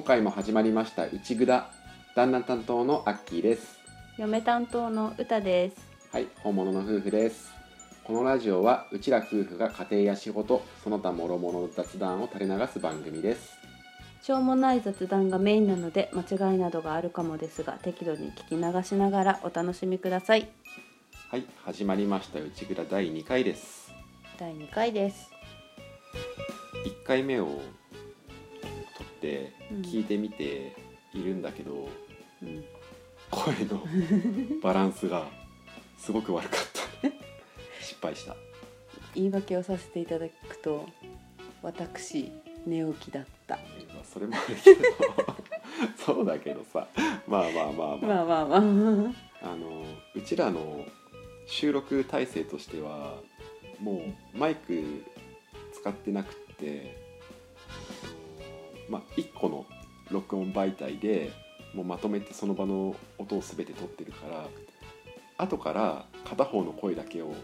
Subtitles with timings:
[0.00, 1.68] 今回も始まりました「うちぐだ」
[2.16, 3.78] 旦那担当のアッキーです。
[4.16, 5.76] 嫁担当の歌です。
[6.10, 7.52] はい本物の夫婦です。
[8.02, 13.58] このラジオはうちら夫婦が家庭や仕事その他諸々の雑談を垂れ流す番組です。
[14.22, 20.48] しょうもない雑談がメインなので間違いなどがあるかもですが適度に聞き流しながらお楽しみください。
[21.28, 23.92] はい始まりました「うちぐだ」第2回です。
[24.38, 25.30] 第2回です。
[26.86, 27.79] 1回目を撮
[29.20, 29.82] ってうん。
[29.82, 30.74] 聞いてみて
[31.12, 31.88] いるんだけど、
[32.42, 32.64] うん。
[33.30, 33.84] 声の
[34.62, 35.28] バランスが
[35.98, 36.60] すごく悪かっ
[37.02, 37.84] た。
[37.84, 38.34] 失敗した。
[39.14, 40.86] 言い訳をさせていただくと
[41.62, 42.32] 私
[42.66, 43.56] 寝起きだった。
[43.56, 44.80] まあそれもあるけど。
[45.96, 46.88] そうだけどさ。
[47.26, 48.60] まあまあまあまあ、まあまあまあ。
[49.42, 50.84] あのうちらの
[51.46, 53.14] 収録体制としては
[53.80, 54.02] も
[54.34, 55.02] うマイク
[55.72, 57.09] 使ってなくって
[58.90, 59.64] まあ1個の
[60.10, 61.32] 録音媒体で
[61.74, 64.46] もうまとめてその場の音を全て取ってるから
[65.38, 67.34] 後から片方の声だけを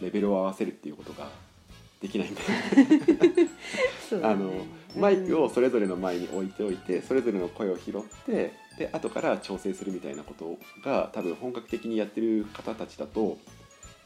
[0.00, 1.28] レベルを合わせるっていうことが
[2.00, 2.48] できないんだよ
[3.34, 3.48] ね。
[4.22, 4.52] あの
[4.96, 13.36] マイクをそれぞれの前に置いておいてそれぞれの声を拾ってで後から調整するみたいなことが多分本格的にやってる方たちだと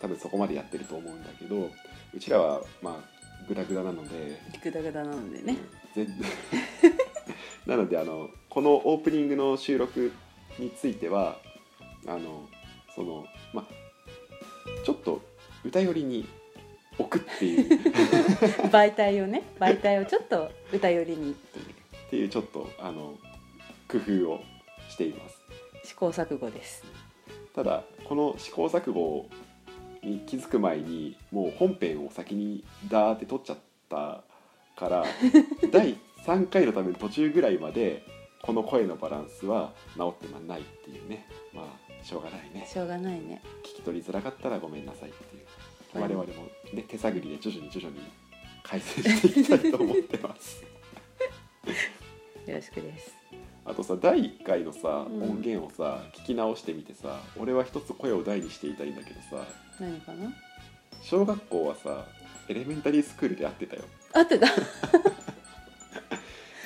[0.01, 1.70] 多分そこまでやってると思うんだけど
[2.14, 5.57] うちらはまあグダグダなので、グダグダなのでね
[5.95, 6.07] 全
[7.67, 10.12] なのであのこのオープニングの収録
[10.59, 11.39] については
[12.07, 12.48] あの
[12.95, 15.23] そのまあちょっと
[15.64, 16.27] 歌寄りに
[16.98, 17.80] 置くっていう。
[18.70, 21.33] 媒体をね媒体をちょっと歌寄りに。
[21.33, 23.19] っていうっていうちょっとあの
[23.89, 24.41] 工夫を
[24.89, 25.41] しています。
[25.85, 26.85] 試行錯誤です。
[27.55, 29.27] ただこの試行錯誤
[30.03, 34.23] に気づく前にもう本編を先にダーって撮っちゃった
[34.77, 35.05] から
[35.71, 38.05] 第3回のための途中ぐらいまで
[38.43, 41.27] この声のバランスは治ってないっていうね。
[41.53, 42.67] まあしょうがないね。
[42.67, 43.41] しょうがないね。
[43.63, 45.45] 聞き取りづらかったらごめんなさいっていう。
[45.45, 45.53] はい
[45.95, 48.03] 我々も、ね、手探りで徐々に徐々に
[48.63, 50.63] 改善していきたいと思ってます。
[52.47, 53.15] よろしくです。
[53.65, 55.23] あとさ第1回のさ、うん。
[55.23, 59.47] 音源をさ聞き直してみてさ俺は一つ声を大にしていたいんだけどさ。
[59.79, 60.33] 何かな？
[61.03, 62.07] 小学校はさ
[62.52, 63.85] エレメンタリースクールで会ってたよ。
[64.13, 64.46] 合ってた。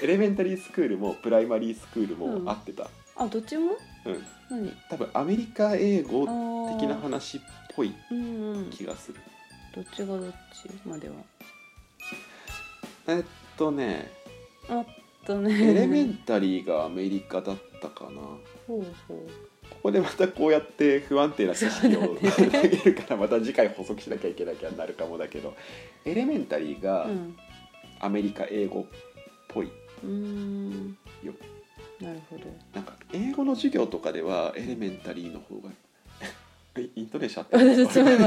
[0.03, 2.49] エレメンタリースクールもプライマリースクールもうん。
[2.51, 2.91] 合ってた。
[3.15, 3.77] あどっちも？
[4.05, 4.73] うん、何？
[4.91, 6.27] 多分アメリカ英語
[6.77, 7.41] 的な話っ
[7.77, 9.21] ぽいうんうん気がする、
[9.77, 11.15] どっちがどっちまでは？
[13.07, 13.25] えっ
[13.57, 14.11] とね。
[14.69, 14.85] あ
[15.25, 15.71] とね。
[15.71, 18.11] エレメンタリーがアメリカだったかな。
[18.67, 19.29] ほうほ
[19.71, 25.55] ここでまたこうやって不安定な知識を投げるからまた次回補足しなきゃいけなきゃなるかもだけど
[26.05, 27.09] エレメンタリーが
[28.01, 28.85] アメリカ英語っ
[29.49, 29.67] ぽい、
[30.05, 30.97] うーん。
[31.23, 31.33] よ
[32.01, 32.45] なるほど。
[32.75, 35.71] なんか英語の授業とかではエレメンタリーの方が
[36.77, 37.49] えイントネーションあっ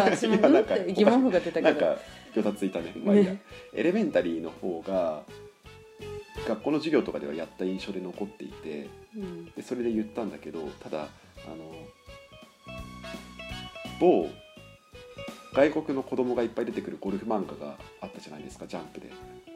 [0.07, 0.17] た？
[0.17, 2.01] 私も今 なんか疑問符が出たけどなんか
[2.33, 2.93] ぎょたついたね。
[3.03, 3.41] まあいいや、ね
[3.73, 5.21] エレメンタリーの方が
[6.47, 9.45] 学校の授業とかではやった印象で残っていてうん。
[9.51, 11.09] でそれで言ったんだけどただ
[11.45, 11.87] あの
[13.99, 14.29] 某
[15.53, 19.09] 外国の子供がいっぱい出てくるゴルフ漫画があったじゃないですかジャンプで。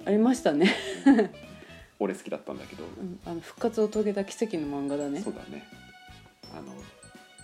[0.05, 0.75] ありましたね、
[1.99, 5.21] 俺好きだったんだけど、うん、あの復活を遂げた奇跡の漫画だね。
[5.21, 5.63] そうだね。
[6.53, 6.73] あの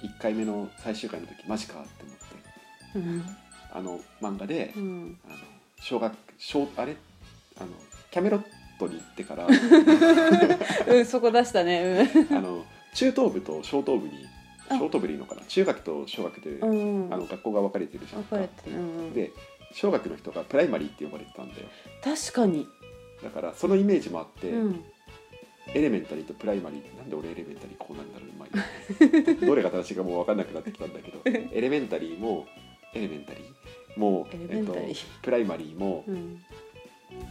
[0.02, 2.20] 1回目の最終回の時マジかって思って。
[2.96, 3.26] うん。
[3.72, 5.18] あの漫画で、うん。
[5.26, 5.36] あの
[5.80, 6.98] 小学小あれ？
[7.58, 7.68] あの
[8.12, 8.44] キャメロッ
[8.78, 9.48] トに行ってから。
[10.94, 12.10] うん、そこ出したね。
[12.31, 14.38] あの中等部と小等部にあ
[14.77, 15.42] 小等部でいいのかな？
[15.48, 17.06] 中学と小学で、うん。
[17.06, 17.13] うん。
[17.13, 18.75] あの学校が分かれてるじゃん分かれてる。
[18.77, 19.13] うんうん。
[19.13, 19.31] で
[19.71, 21.68] 小学の人がプライマリーって呼ばれてたんだよ
[22.04, 22.68] 確かに。
[23.24, 24.83] だからそのイメージもあって、うん。
[25.74, 31.22] elementary と primary なんで俺 elementary こうなんだろうまあ どれが正しいかもう分かんなくなってきたんだけど
[31.54, 32.48] elementary も
[32.96, 34.75] elementary もうえっと、
[35.22, 36.42] primary もうん。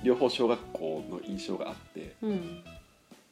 [0.05, 2.63] 両方小学校の印象があってうん。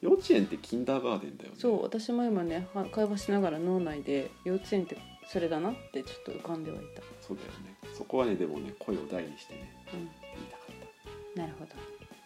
[0.01, 1.55] 幼稚園って kindergarten だよね。
[1.57, 4.97] そう、私も今ね、は会話しながら脳内で幼稚園って
[5.27, 7.01] それだなってちょっと浮かんではいた。
[7.21, 7.75] そうだよね。
[7.97, 9.99] そこはねでもね声を大にしてねうん。
[9.99, 10.09] 言い
[10.49, 11.41] たかった。
[11.41, 11.71] なるほど。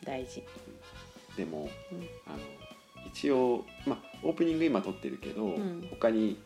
[0.06, 0.44] 大事。
[1.36, 1.98] でもうん。
[2.28, 2.38] あの
[3.08, 5.88] 一応、まあ、オープニング今撮ってるけど、ん。
[5.90, 6.38] 他に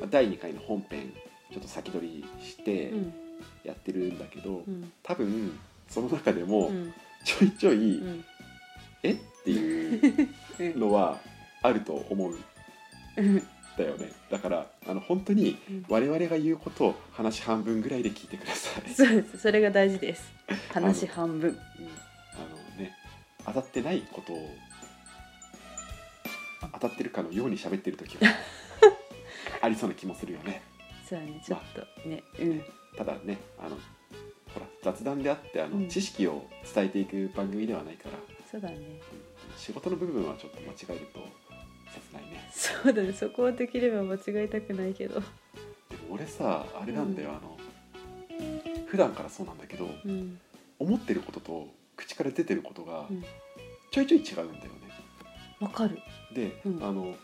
[0.00, 1.12] まあ第2回の本編
[1.52, 3.14] ちょっと先取りしてうん。
[3.64, 4.92] やってるんだけど、うん。
[5.02, 5.58] 多分
[5.88, 6.94] その中でもうん。
[7.24, 8.24] ちょいちょい、うん。
[9.02, 9.16] え？
[9.44, 11.18] っていうのは
[11.62, 12.34] あると思う
[13.76, 14.12] だよね。
[14.30, 15.84] だからあの本当にうん。
[15.88, 18.90] 我々が言うことを話半分ぐらいで聞いてください。
[18.90, 19.38] そうです。
[19.38, 20.32] それが大事です。
[20.72, 21.50] 話半分。
[21.50, 21.58] うん、あ
[22.78, 22.92] のね
[23.44, 24.48] 当たってないことを
[26.62, 28.32] あ当たってるかのように喋ってる時は
[29.60, 30.62] ありそうな気もするよね。
[31.08, 31.42] そうだね。
[31.44, 31.60] ちょっ
[32.02, 32.22] とね。
[32.38, 32.64] うん。
[32.96, 33.76] ただねあの
[34.54, 35.88] ほら雑談であってあの、うん。
[35.88, 38.18] 知識を伝えていく番組ではないから、
[38.54, 38.76] そうだね。
[38.76, 38.82] うん
[39.58, 41.20] 仕事の部分はちょっと間違えると
[41.92, 42.48] 切ないね。
[42.52, 43.12] そうだね。
[43.12, 45.20] そこはできれば間違えたくないけど。
[45.20, 45.20] で
[46.08, 47.56] も俺さあれなんだよ、あの
[48.86, 50.38] 普段からそうなんだけどうん。
[50.78, 53.24] 思ってることと口から出てることがうん。
[53.90, 54.50] ちょいちょい違うんだよね、
[55.60, 55.98] わかる。
[56.32, 56.84] で、うん。
[56.84, 57.14] あの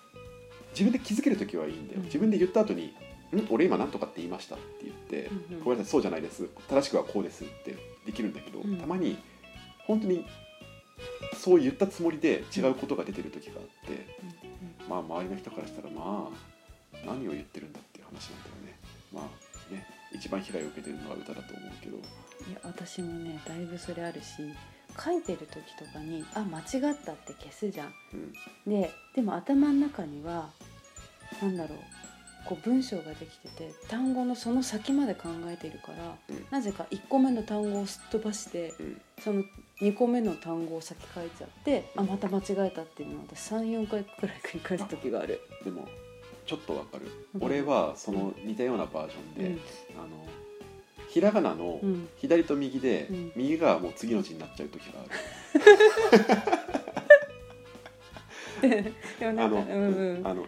[0.70, 2.04] 自分で気づける時はいいんだよ、うん。
[2.06, 2.94] 自分で言った後に
[3.34, 3.46] 「ん？
[3.50, 5.64] 俺今何とかって言いました」って言ってうんうん。
[5.64, 6.48] ごめんなさいそうじゃないです。
[6.68, 8.76] 正しくはこうです」ってできるんだけど、うん。
[8.78, 9.18] たまに
[9.86, 10.24] 本当に
[11.36, 14.06] そう言ったつもりで違うことが出てる時があって、
[14.88, 18.78] まあ周りの人からしたらまあ何を言ってるんだっていう話なんだよね。
[19.12, 21.96] まあね一番被害を受けてるのは歌だと思うけど。
[21.96, 24.26] いや私もねだいぶそれあるし
[24.98, 27.94] 書いてる時とかにあ間違ったって消すじゃん。
[28.14, 28.32] うん。
[28.66, 30.50] ででも頭の中には
[31.40, 31.78] なんだろう
[32.46, 36.46] こう文章ができてて単語のその先まで考えているから、うん。
[36.50, 39.00] なぜか1個目の単語をすっ飛ばしてうん。
[39.22, 39.44] その
[39.80, 45.40] 2個目の単語を先書いちゃってあまた間違えたっていうのを私34回くらい繰り返す時がある。
[45.64, 45.88] でも
[46.46, 47.44] ちょっとわかる、うん。
[47.44, 49.54] 俺はその似たようなバージョンで、うん。
[49.54, 50.26] あの
[51.08, 52.08] ひらがなのうん。
[52.18, 53.32] 左と右で、うん。
[53.36, 55.10] 右がもう次の字になっちゃう時がある。
[59.28, 60.26] あの、うんうん。
[60.26, 60.46] あの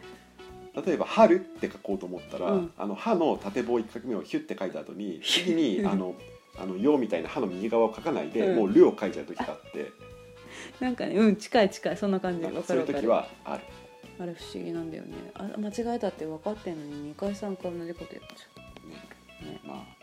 [0.85, 2.73] 例えば「春」って書こうと思ったら「うん。
[2.77, 6.15] あの歯の縦棒一画目をヒュッて書いた後に 次にあの
[6.59, 8.57] 「あのよ」みたいな歯の右側を書かないで、うん。
[8.57, 9.93] もう「る」を書いちゃう時があって。
[10.81, 12.43] なんかねうん近い近いそんな感じ。
[12.43, 13.63] なんわかそういう時はある。
[14.19, 15.15] あれ不思議なんだよね。
[15.35, 19.61] あ間違えたって分かってんのに2回3回同じことやっちゃねね。
[19.65, 20.03] まあ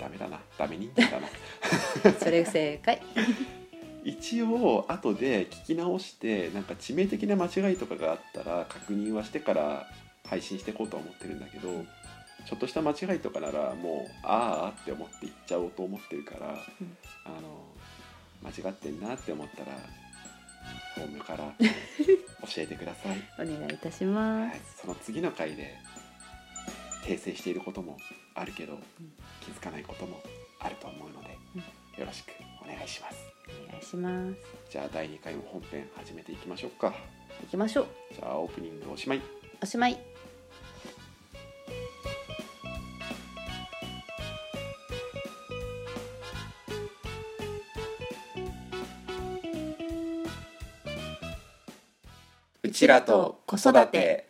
[0.00, 0.40] ダメだな。
[0.56, 1.26] ダメ人間だな。
[1.26, 3.02] う それ正解。
[4.04, 9.86] 一応後で聞き直してなんか致命的な間違いとかがあったら確認はしてから
[10.24, 11.84] 配信していこうとは思ってるんだけど
[12.48, 16.96] ちょっとした間違いとかならもうああって思って言っちゃおうと思ってるから、うん。
[17.26, 17.68] あの
[18.42, 19.72] 間違ってんなって思ったら
[20.94, 25.76] ホームから 教えてください、お願いいたしまはい、その次の回で
[27.02, 27.98] 訂正していることも
[28.34, 28.78] あるけど、
[29.40, 30.22] 気づかないことも
[30.60, 31.30] あると思うので、
[32.00, 33.16] よろしくお願いします。
[33.66, 34.36] お願いします。
[34.70, 36.94] じゃあ第2回も本編始めていきましょうか。
[37.42, 37.86] 行きましょう。
[38.14, 39.20] じゃあオープニングおしまい。
[39.60, 40.17] おしまい
[52.78, 54.28] ちらと子育て。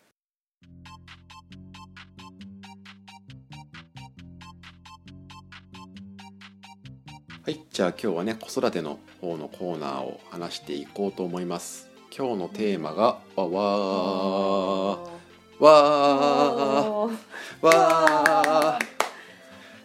[7.45, 11.91] はいじゃあ今日はね子育ての方のコーナーを話していこうと思います。
[12.11, 15.63] 今日のテーマがわわー。
[15.63, 17.67] わー。
[17.67, 18.79] わ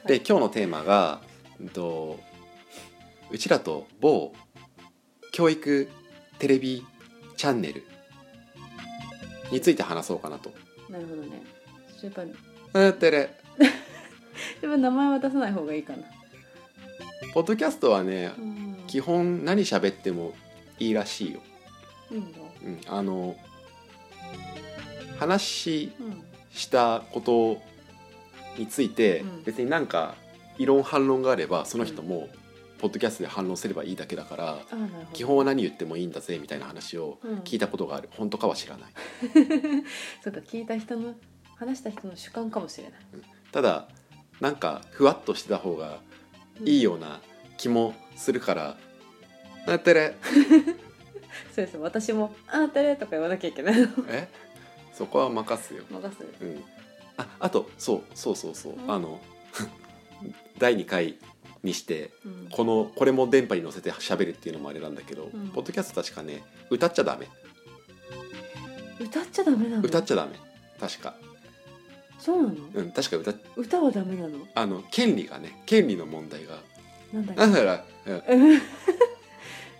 [0.06, 0.08] ー。
[0.08, 1.20] で今日のテーマが
[1.60, 2.18] うんと
[3.30, 4.32] うちらと某
[5.34, 5.90] 教育
[6.40, 6.86] テレビ
[7.36, 7.84] チャンネル
[9.54, 10.52] について話そうかなと。
[10.90, 11.44] なるほどね。
[12.02, 12.28] やっぱや
[12.74, 13.30] うんてれ。
[13.60, 16.04] っぱ名前は出さない方がいいかな。
[17.34, 18.78] ポッドキャストはねうん。
[18.88, 20.34] 基本何喋っても
[20.80, 21.40] いいらしいよ。
[22.12, 23.36] いいんだうん、あの
[25.20, 26.24] 話うん。
[26.52, 27.62] したこと
[28.58, 29.44] についてうん。
[29.44, 30.16] 別になんか
[30.58, 32.28] 異論反論があればその人も
[32.84, 34.58] ポッドキャストで反論すればいいだけだから
[35.14, 37.38] 基本は何言ってもいいんだぜみたいな話をうん。
[37.38, 38.10] 聞いたことがある。
[38.12, 38.92] 本当かは知らない。
[40.22, 41.16] そうか聞いた人の
[41.56, 43.00] 話した人の主観かもしれない。
[43.54, 43.88] ただ
[44.42, 46.02] なんかふわっとしてた方が
[46.66, 47.22] いいような
[47.58, 48.78] 気もするから
[49.66, 50.18] 「なってれ
[51.56, 53.88] そうです私も「あーてれ」とか言わなきゃいけないの。
[54.10, 54.28] え？
[54.92, 56.26] そこは任すよ」任す。
[56.42, 56.62] うん、
[57.16, 58.74] ああとそうそうそうそう。
[58.74, 58.92] うん。
[58.92, 59.22] あの
[60.60, 61.18] 第2回
[61.64, 62.48] にしてうん。
[62.52, 65.50] このこれも電波に乗せて喋るっていうのもあれなんだけど、うん。
[65.50, 67.28] ポッドキャスト確かね歌っちゃダメ。
[69.00, 69.84] 歌っちゃダメなの？
[69.84, 70.32] 歌っちゃダメ。
[70.80, 71.16] 確か。
[72.20, 72.56] そうなの？
[72.74, 74.38] うん確か歌歌はダメなの？
[74.56, 76.60] あの権利がね権利の問題が。
[77.12, 78.22] なんだっら、うん。
[78.58, 78.62] け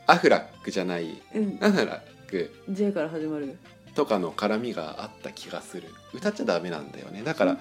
[0.06, 1.22] アフラックじゃない。
[1.36, 1.58] うん。
[1.62, 2.54] アフラック。
[2.70, 3.58] J から始まる
[3.96, 5.90] とかの絡みがあった気がする。
[6.14, 7.24] 歌っちゃダメなんだよね。
[7.24, 7.60] だから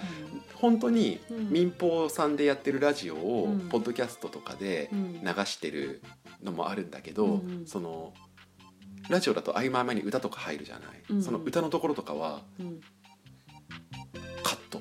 [0.55, 1.51] 本当にうん。
[1.51, 3.69] 民放さんでやってるラジオをうん。
[3.69, 5.13] ポッドキャストとかでうん。
[5.23, 6.03] 流してる
[6.43, 8.13] のもあるんだけど、その
[9.09, 12.81] ラジオだと合間合間に歌とか入るじゃない、その歌のところとかはうん。
[14.43, 14.81] カット。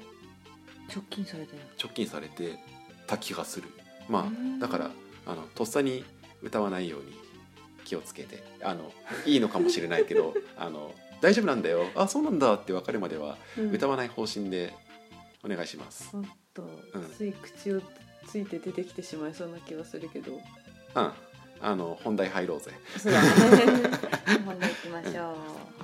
[0.94, 1.62] 直近されてる。
[1.82, 2.58] 直近されて
[3.08, 3.68] た気がする。
[4.10, 4.92] まうんあだから
[5.26, 6.04] あのとっさに
[6.42, 7.14] 歌わないように
[7.86, 8.92] 気をつけてあの
[9.26, 11.86] いいのかもしれないけど あの大丈夫なんだよ。
[11.96, 12.54] あそうなんだ。
[12.54, 13.38] って分かるまでは
[13.72, 14.74] 歌わない方針で
[15.44, 16.10] お願いします。
[16.12, 16.24] ちょっ
[16.54, 17.12] とうん。
[17.16, 17.82] つい口を
[18.28, 20.34] ついて出てきてしまいそうな気はするけど。
[20.34, 20.36] う
[21.00, 21.12] ん、
[21.62, 22.72] あの本題入ろうぜ。
[22.98, 23.30] そうだね。
[24.46, 25.36] 本題行きましょ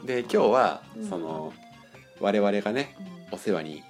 [0.05, 1.07] で今日はうん。
[1.07, 1.53] その
[2.19, 2.95] 我々がね
[3.31, 3.83] うお世話に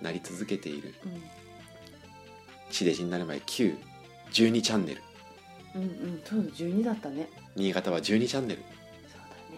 [0.00, 1.22] なり続けているうん。
[2.70, 5.02] 地デジになる前912チャンネル。
[5.74, 6.22] うんうん。
[6.24, 7.28] そうだ12だったね。
[7.56, 8.62] 新潟は12チャンネル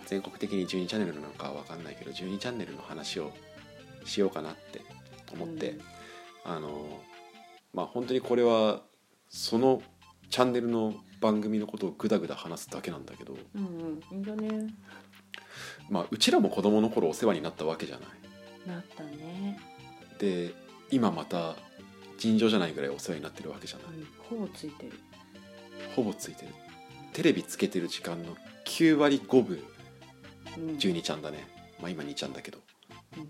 [0.06, 3.32] 全国的に12チャンネルなのかは分かんないけど12チャンネルの話を
[4.04, 4.82] しようかなって
[5.32, 6.52] 思って、うん。
[6.52, 7.00] あの
[7.72, 8.82] まあ本当にこれは
[9.28, 9.82] その
[10.30, 14.74] チャンネルの番組のことをグダグダ話すだけなんだけど、うんうんいいんだね。
[15.88, 18.08] まあ、うちらも子供の頃お世話になったわけじゃない。
[18.66, 19.58] なったね、
[20.18, 20.54] で
[20.90, 21.54] 今また
[22.16, 24.06] 尋常じゃないぐらいお世話になってるわけじゃない、うん、
[24.40, 24.92] ほぼついてる。
[25.94, 26.48] ほぼついてる。
[27.12, 29.73] テレビつけてる時間の9割5分うん
[30.56, 31.46] 12ちゃんだね。
[31.80, 32.58] まあ今2ちゃんだけど。
[33.16, 33.20] う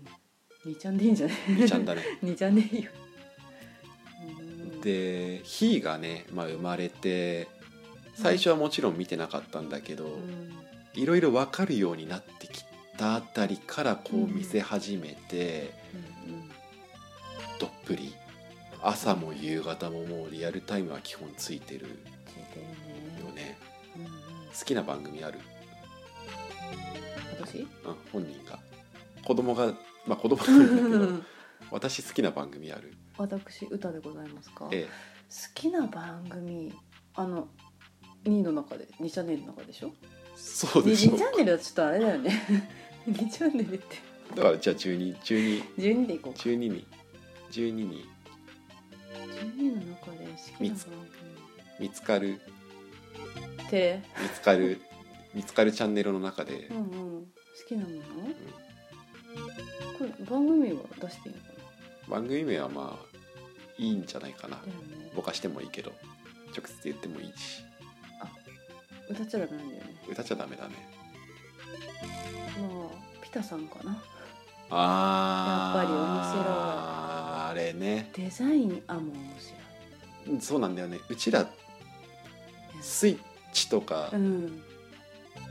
[0.69, 0.71] ん。
[0.71, 2.01] 2ちゃんでいいんじゃない？2ちゃんだね。
[2.23, 2.91] 2ちゃんでいいよ。
[4.21, 4.25] う
[4.77, 4.81] ん。
[4.81, 7.47] でひーがね、まあ、生まれて
[8.15, 10.53] 最初はもちろん見てなかったんだけど、うん。
[10.93, 12.63] いろいろ分かるようになってき
[12.97, 14.35] たあたりからこううん。
[14.35, 15.97] 見せ始めて、う
[16.31, 16.49] ん
[17.59, 18.13] どっぷり。
[18.81, 21.87] 朝も夕方ももうリアルタイムは基本ついてる
[23.19, 23.57] よね。
[24.57, 25.39] 好きな番組ある、
[27.39, 27.59] 私？
[27.59, 27.67] うん、
[28.11, 28.59] 本人が
[29.23, 29.73] 子供が
[30.05, 31.23] まあ子供なんだけど
[31.71, 32.93] 私好きな番組ある？
[33.17, 34.65] 私歌でございますか？
[34.65, 34.87] 好え。
[35.53, 36.73] きな番組
[37.15, 37.47] あの
[38.25, 39.91] 2の中で2チャンネルの中でしょ？
[40.03, 42.31] えそう2でしょチャンネルはちょっとあれだよね。
[43.07, 43.85] 2チャンネルって。
[44.35, 46.39] だからじゃあ1212 12でいこうか。
[46.39, 46.85] 12に。
[47.51, 48.05] 12に。
[49.29, 51.07] 12の中で好きな番
[51.79, 52.39] 見つかる。
[53.57, 54.81] 組テレ見つかる
[55.35, 56.67] 見つかるチャンネルの中で。
[56.71, 56.85] うんうん。
[57.25, 57.99] 好きなもの、
[59.97, 61.47] これ番組は出していいのか
[62.09, 63.17] 番組名はまあ
[63.77, 64.57] いいんじゃないかな。
[64.57, 65.11] なだよね。
[65.15, 65.91] ぼかしてもいいけど
[66.55, 67.63] 直接言ってもいいし。
[69.09, 70.01] 歌っちゃダメなんだよね。
[70.09, 70.75] 歌っちゃダメだね。
[72.59, 74.01] まあピタさんかな。
[74.69, 75.79] あー。
[75.79, 76.05] やっぱり面
[77.49, 78.09] あれね。
[78.13, 79.03] デザインあもう
[80.27, 80.99] 面うんそうなんだよね。
[81.09, 81.47] うちら
[82.81, 83.19] スイッ
[83.53, 84.63] チとか白いうん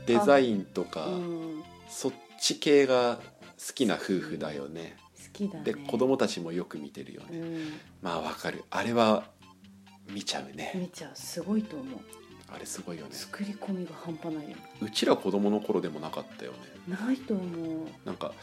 [0.05, 1.63] デザインとか、うん。
[1.87, 3.19] そっち系が
[3.67, 4.97] 好きな夫婦だよね。
[5.15, 5.63] 好きだね。
[5.63, 7.73] で子供たちもよく見てるよね、うん。
[8.01, 8.63] まあわかる。
[8.69, 9.23] あれは
[10.09, 10.71] 見ちゃうね。
[10.75, 11.11] 見ちゃう。
[11.15, 11.99] すごいと思う。
[12.53, 13.09] あれすごいよね。
[13.11, 16.57] 作り込みが半端ないようちら子供の頃でもなかったよね。
[16.87, 17.87] ないと思う。
[18.05, 18.33] なんか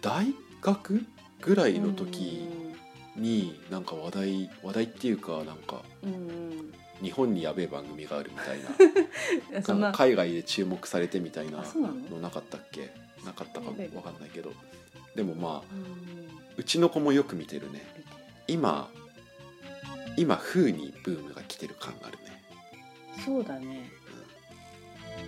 [0.00, 1.04] 大学
[1.40, 2.48] ぐらいの時
[3.16, 8.58] になんか話題話題っていうかなんかうんうん日本にやべえ番組があるみたい
[9.62, 9.74] な。
[9.90, 11.64] な海外で注目されてみたいなの？
[12.16, 12.90] のなかったっけ？
[13.24, 14.52] なかったかそうだよわかんないけど。
[15.14, 15.74] でもまあ
[16.56, 17.84] うちの子もよく見てるね。
[18.46, 18.90] 今
[20.16, 22.44] 今風にブームが来てる感があるね、
[23.24, 23.90] そうだね。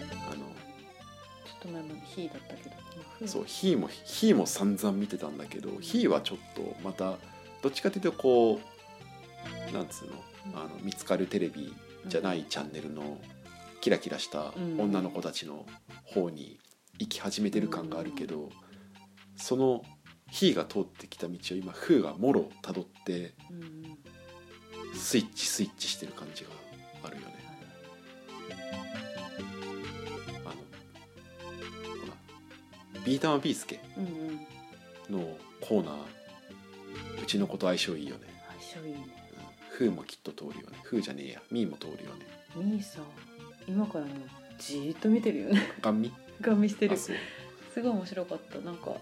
[0.00, 0.42] うん、あのちょ
[1.58, 2.76] っと前までヒーだったけど。
[3.26, 7.16] そうヒーもヒーも散々見てたんだけどヒーはちょっとまた
[7.62, 8.75] どっちかというとこう
[9.72, 10.60] なんつうの？
[10.60, 11.74] あの見つかるテレビ
[12.06, 13.18] じゃないチャンネルの
[13.80, 14.80] キラキラしたうん。
[14.80, 15.66] 女の子たちの
[16.04, 16.58] 方に
[16.98, 18.50] 行き始めてる感があるけど
[19.36, 19.82] その
[20.30, 23.34] ヒーが通ってきた道を今フーがもろたどって
[24.94, 26.50] スイッチスイッチしてる感じが
[27.04, 27.34] あるよね。
[30.44, 33.80] あのほらビー玉ビースケ
[35.10, 35.94] のコーナー
[37.22, 38.22] うちの子と相性いいよね。
[38.72, 39.25] 相性いいね
[39.76, 40.78] フーもきっと通るよね。
[40.84, 41.42] フーじゃねえや。
[41.50, 42.26] ミーも通るよね。
[42.56, 43.00] ミーさ
[43.68, 44.10] 今からも
[44.58, 46.12] じーっと見てるよねガンミ？
[46.40, 46.96] ガン見してる。
[46.96, 47.12] す
[47.76, 48.92] ごい面白かったなんか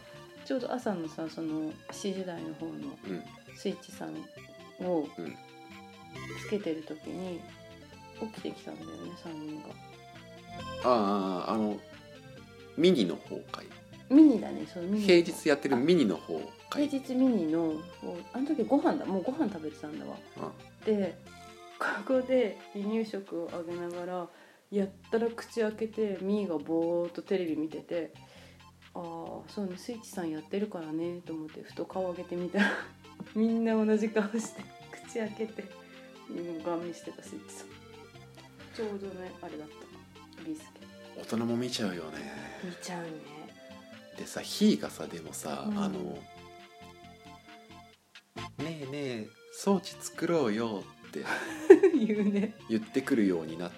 [0.44, 2.72] ちょうど朝のさその7時台の方の
[3.08, 3.22] うん
[3.56, 4.08] スイッチさん
[4.84, 5.36] をうん
[6.40, 7.40] つけてる時に
[8.20, 11.78] 起きてきたんだよね3人があああの
[12.76, 13.66] ミニの方かい。
[14.12, 16.40] ミニだねそのミニ平日やってるミニの方。
[16.73, 17.75] 平日ミニの
[18.33, 20.16] あの時ご飯だもうご飯食べてたんだわ。
[20.37, 20.85] うん。
[20.85, 21.16] で
[21.78, 24.28] ここで離乳食をあげながら
[24.71, 28.12] やったら口開けてみーがぼーっとテレビ見てて
[28.94, 29.02] ああ
[29.49, 32.71] そうねスイッチさんやってるからねと思ってふと顔上げてみたら
[33.35, 34.62] みんな同じ顔して
[35.06, 35.64] 口開けて
[36.30, 37.68] うんガン見してたスイッチさん。
[38.75, 40.42] ちょうどねあれだった。
[40.42, 40.80] ビースケ。
[41.16, 42.18] 大人も見ちゃうよね。
[42.64, 43.11] 見ちゃうね。
[44.18, 45.78] でさひーがさでもさ、うん。
[45.78, 46.18] あの
[48.64, 51.25] 「ねえねえ装置作ろうよ」って。
[51.94, 52.54] 言うね。
[52.68, 53.73] 言ってくるようになっ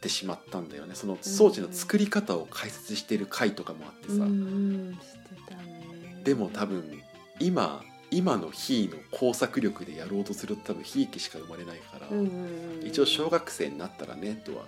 [0.00, 0.94] てしまったんだよね。
[0.94, 4.98] その装置の作り方を解説してる回とかもあってさ、うん
[5.46, 6.20] てたね。
[6.24, 7.02] でも多分
[7.38, 12.86] 今今のひーの工作力でやろうとすると多分ひいきしか生まれないから、うんうんうん。
[12.86, 14.64] 一応小学生になったらねとは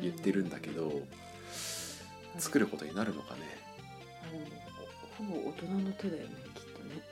[0.00, 1.02] 言ってるんだけど、
[2.38, 3.40] 作ることになるのかね。
[5.18, 6.34] ほぼ大人の手だよね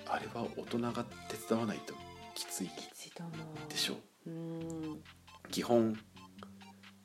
[0.07, 1.95] あれは大人が手伝わないと
[2.35, 2.71] きつい
[3.69, 3.95] でしょ？
[4.27, 4.31] う。
[4.31, 5.03] ん。
[5.51, 5.99] 基本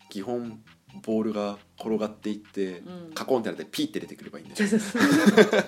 [0.10, 0.64] 基本
[1.04, 3.14] ボールが転がっていって、うん。
[3.14, 4.70] カコンってなってピーって出てくればいいんだよ。
[4.70, 5.66] そうそうそう。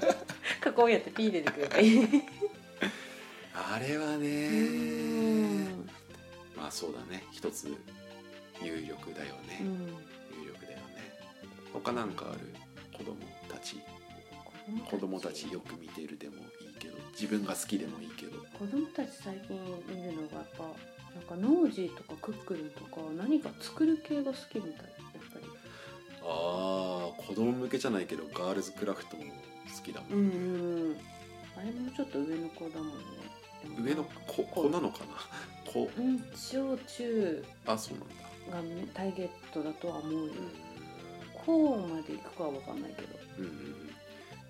[0.62, 2.08] 加工やってピー出てくればいい。
[3.54, 5.90] あれはうねん。
[6.56, 7.26] まあそうだね。
[7.32, 7.76] 一つ
[8.64, 9.68] 有力だよね、うん。
[10.44, 10.84] 有力だよね。
[11.74, 12.54] 他なんかある？
[12.98, 13.16] 子供
[13.50, 13.78] たち？
[14.90, 16.36] 子供たちよく見てるでも
[17.20, 18.38] 自分が好きでもいいけど。
[18.60, 19.58] 子供たち最近
[19.88, 20.64] 見るのがやっぱ
[21.16, 24.74] なんかノージーとかクックルンとか何か作る系が好きみたいやっ
[25.34, 25.46] ぱり。
[26.24, 29.30] ああ子供向けじゃないけどガールズクラフトも好
[29.84, 30.24] きだもん、うんう
[30.94, 30.98] ん
[31.58, 32.94] あれもちょっと上の子だもんね。
[33.80, 35.00] 上の子子なのか
[35.66, 35.72] な？
[35.72, 35.90] 子。
[35.98, 38.58] うん小中あそうなんだ。
[38.58, 40.20] がねターゲットだとは思うよ。
[40.26, 40.32] うん。
[41.46, 43.08] こうまでいくかは分かんないけど。
[43.40, 43.97] うんうんうん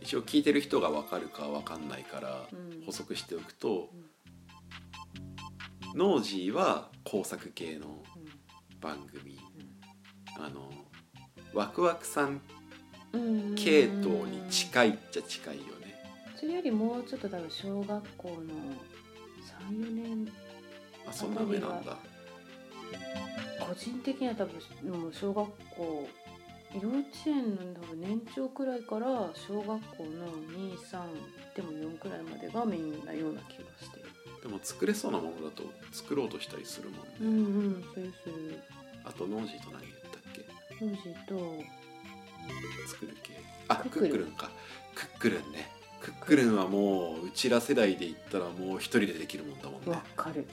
[0.07, 2.85] 一応聞いてる人が分かるか分かんないからうん。
[2.85, 3.89] 補足しておくと、
[5.95, 8.03] ノージーは工作系の
[8.79, 9.37] 番組。
[10.39, 10.69] あの
[11.53, 12.39] ワクワクさん
[13.57, 16.01] 系統に近いっちゃ近いよね。
[16.37, 18.35] それよりもうちょっと多分小学校の
[19.69, 20.31] 34年
[21.05, 21.97] あそんな上なんだ。
[23.59, 24.55] 個人的には多分
[25.01, 26.07] もう小学校
[26.73, 30.27] 幼稚園の多分年長くらいから小学校の
[30.79, 31.07] 23
[31.55, 34.05] でも4くらいまでがメインなような気がしてる。
[34.43, 38.59] でも作れそうなものだと作ろうとしたりするもんね、うんうんするする
[39.03, 40.85] あとノージーと何言ったっけ？
[40.85, 41.63] ノージーと
[42.87, 43.33] 作る系。
[43.69, 44.09] あククックルン。
[44.09, 44.49] ックルンか。
[44.93, 45.71] クックルンね。
[46.01, 49.91] クックルンはもううちら世代で言ったらもう一人でできるもんだもんね。
[49.91, 50.45] わかる。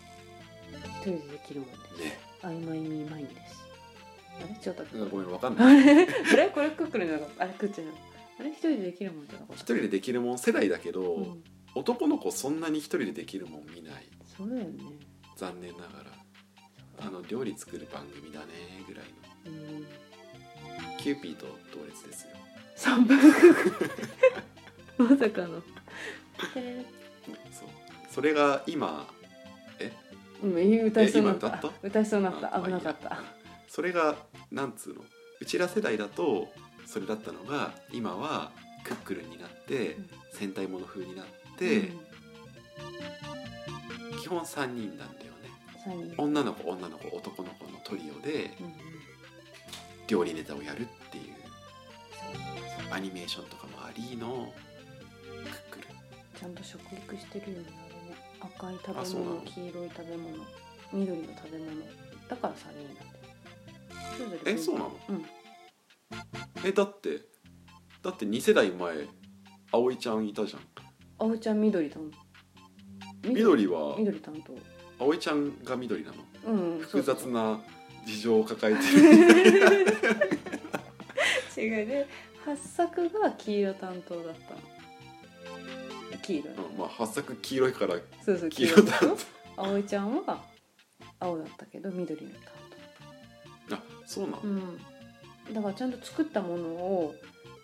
[0.73, 1.99] 一人でできるもんです。
[2.01, 2.19] ね。
[2.43, 3.64] I my me mine です
[4.41, 5.85] あれ違ったっけうんごめんわかんあない。
[5.85, 6.49] れ あれ？
[6.51, 7.45] これクックルンじゃなかった？
[7.45, 8.01] あれクッチじゃなかっ
[8.37, 8.43] た？
[8.43, 9.55] あれ一人でできるもんじゃなかった？
[9.55, 11.45] 一人でできるもん世代だけど、うん。
[11.77, 14.09] 男の子そんなに一人でできるもん見ない。
[14.37, 14.85] そうだよね。
[15.37, 17.07] 残念ながら。
[17.07, 18.47] あの料理作る番組だね
[18.87, 19.05] ぐらい
[19.53, 19.69] の。
[19.77, 19.87] うん。
[20.99, 22.31] キューピーと同列ですよ。
[22.77, 23.19] 三分
[24.99, 25.63] まさかの。
[27.53, 27.69] そう。
[28.11, 29.07] それが今
[30.43, 30.55] うん
[30.87, 31.61] 歌いそうになった。
[31.83, 32.57] 歌いそうになった。
[32.57, 33.23] あ危なかった
[33.75, 34.15] それが
[34.53, 35.01] なんつうの？
[35.41, 36.47] うちら世代だと
[36.87, 38.53] それだったのが今は
[38.85, 39.97] クックルンになって
[40.33, 41.27] 戦隊もの風になっ
[41.59, 41.99] て、うん。
[44.23, 45.33] 基本3人なんだよ
[46.07, 46.15] ね。
[46.19, 48.53] 女の子女の子男の子のトリオで
[50.07, 51.25] 料理ネタをやるっていう。
[52.93, 54.53] アニメーションとかもありの
[55.71, 55.91] クックルン。
[56.39, 58.15] ちゃんと食育してるようになるね。
[58.41, 60.47] 赤い食べ物黄色い食べ物
[60.93, 61.71] 緑の食べ物。
[62.29, 63.03] だから三人なんだ
[64.47, 64.97] えそうなの？
[65.09, 65.25] うん。
[66.65, 67.21] えだって
[68.03, 69.09] だって2世代前
[69.73, 70.61] 葵ちゃんいたじゃん。
[71.19, 72.11] 葵ちゃん緑担
[73.25, 73.95] 緑は？
[73.99, 74.57] 緑担当。
[75.05, 76.17] 葵ちゃんが緑なの？
[76.47, 77.61] うん複雑な
[78.07, 78.89] 事情を抱えてる。
[81.57, 82.07] 違うで
[82.45, 84.61] 八作が黄色担当だったの。
[86.23, 89.17] 黄色うんまあ八作黄色いからそうそう黄色だ黄色。
[89.57, 90.45] 葵ちゃんは
[91.21, 92.64] 青だったけど緑の担あ
[94.07, 94.79] そうなうん。
[95.53, 97.15] だからちゃんと作ったものを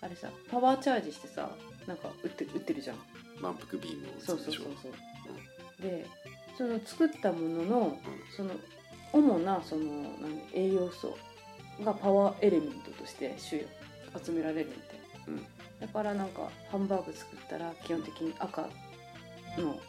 [0.01, 1.51] あれさパワーチャージしてさ
[1.87, 2.97] なんか売って売ってるじゃん。
[3.41, 4.73] 満腹ビームをそうそうでしょそう。
[4.83, 4.93] そう
[5.83, 6.07] で
[6.59, 7.97] その作ったもののうん。
[8.37, 8.51] その
[9.13, 9.83] 主なその
[10.21, 11.17] 何栄養素
[11.83, 13.67] がパワーエレメントとして集
[14.25, 14.99] 集められるみたい
[15.29, 15.47] うん。
[15.81, 18.69] だからなんかハンバーグ作ったら基本的に赤
[19.57, 19.81] の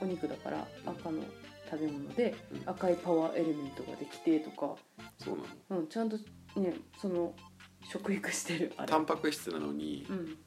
[0.00, 1.22] お肉だから赤の
[1.70, 2.62] 食べ物でうん。
[2.70, 4.76] 赤いパワーエレメントができてとか、
[5.18, 5.82] そうなの。
[5.82, 6.16] うん、ちゃんと
[6.56, 7.34] ねその
[7.90, 8.88] 食育してるあれ。
[8.88, 10.38] タンパク質なのにうん。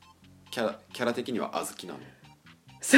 [0.52, 2.06] キャラキャラ的には小豆なの。
[2.82, 2.98] 小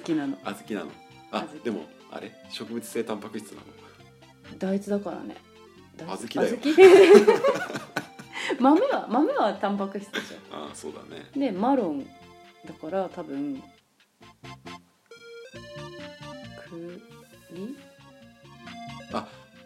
[0.00, 0.36] 豆なの。
[0.44, 0.90] 小豆なの。
[1.32, 2.32] あでもあれ？
[2.50, 3.62] 植物性タンパク質なの？
[4.58, 5.36] 大豆だからね。
[5.98, 6.58] 小豆だよ。
[8.60, 8.80] 豆。
[8.86, 11.26] は豆はタンパク質でしああそうだね。
[11.36, 12.06] ょでマロン
[12.66, 13.62] だから多分
[16.70, 17.00] 栗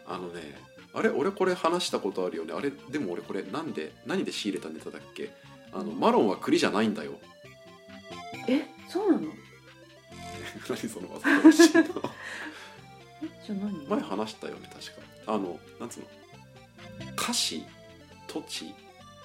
[0.09, 0.59] あのね
[0.95, 1.11] あれ？
[1.11, 2.53] 俺これ話したことあるよね。
[2.55, 2.71] あれ？
[2.91, 5.31] でも俺これなんで何で仕入れたネタだっけ？
[5.73, 7.13] あのマロンは栗じゃないんだよ。
[8.49, 8.67] え？
[8.89, 9.29] そうなの？
[10.69, 11.85] 何その技らしいなえ？
[11.85, 13.87] じゃあ何？
[13.87, 15.33] 前話したよね確か。
[15.35, 16.07] あのなんつうの？
[17.15, 17.63] 菓子
[18.27, 18.75] 土地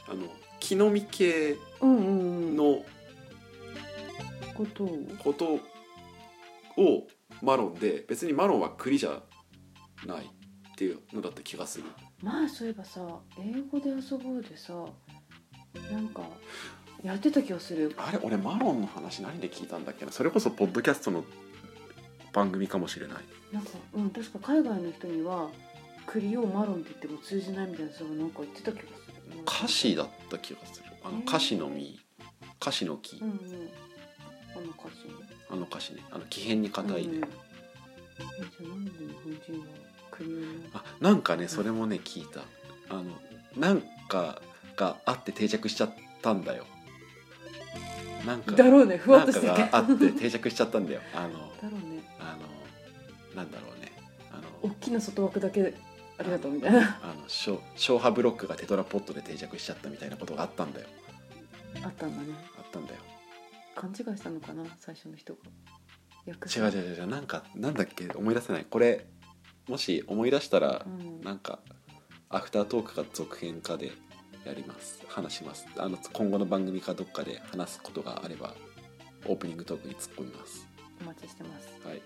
[0.09, 0.27] あの
[0.59, 2.55] 木の実系うんうんうん。
[2.57, 2.85] の
[4.55, 5.07] ことを。
[5.23, 5.59] こと
[6.77, 7.07] を
[7.41, 9.21] マロンで別にマロンは栗じゃ
[10.05, 10.29] ない
[10.81, 11.83] っていうのだった気がする。
[12.23, 13.01] まあそういえばさ
[13.37, 14.73] 英語で遊ぼうでさ
[15.91, 16.23] なんか
[17.03, 17.93] やってた気がする。
[17.97, 20.11] あれ俺マロンの話何で聞いたんだっけな？
[20.11, 21.23] それこそポッドキャストの
[22.33, 23.17] 番組かもしれない。
[23.53, 25.51] なんかうん確か海外の人には
[26.07, 29.43] 栗をマロンって言っても通じないみたいなさなんか言ってた気がする。
[29.45, 30.89] 菓子だった気がする。
[31.03, 31.25] あのえー。
[31.25, 31.99] 菓子の実。
[32.59, 33.17] 菓子の木。
[33.17, 33.37] うんうん。
[34.55, 35.13] あの歌詞ね
[35.47, 36.01] あの菓子ね。
[36.09, 37.23] あの木片に硬いね、うんうん。
[37.23, 40.37] えじゃあなんで日本人は栗を
[40.73, 42.41] あなんかねそれもね聞いた。
[42.89, 43.05] あの
[43.57, 44.41] なんか
[44.75, 46.65] があって定着しちゃったんだよ。
[48.25, 51.01] なんかだろうねふわっとしてるなんかがあって定着しちゃったんだよ。
[51.13, 52.03] あのだろうね。
[52.19, 52.37] あ
[53.33, 53.91] のなんだろうね。
[54.31, 55.73] あ大のきな外枠だけ
[56.17, 56.99] ありがとうみたいな。
[57.01, 60.87] あの消消波ブロックがテトラポットで定着しちゃったみたいなことがあったんだよ。
[61.83, 62.33] あったんだね。
[62.57, 62.99] あったんだよ。
[63.75, 65.39] 勘違いしたのかな最初の人が。
[66.27, 68.65] 訳違う違う違う違うなんかなんだっけ思い出せない。
[68.69, 69.05] これ
[69.71, 71.21] もし思い出したらうん。
[71.21, 71.59] なんか
[72.29, 73.93] アフタートークが続編かで
[74.45, 75.01] やります。
[75.07, 75.65] 話します。
[75.77, 78.53] あの今後の番組かどっかで話すことがあれば
[79.25, 80.67] オープニングトークに突っ込みます。
[81.01, 81.69] お待ちしてます。
[81.87, 82.01] はい。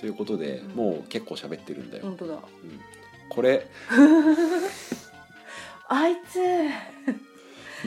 [0.00, 0.74] ということで、うん。
[0.74, 2.34] もう結構喋ってるんだよ、本当だ。
[2.34, 2.40] うん。
[3.28, 3.66] これ
[5.88, 6.38] あいつ。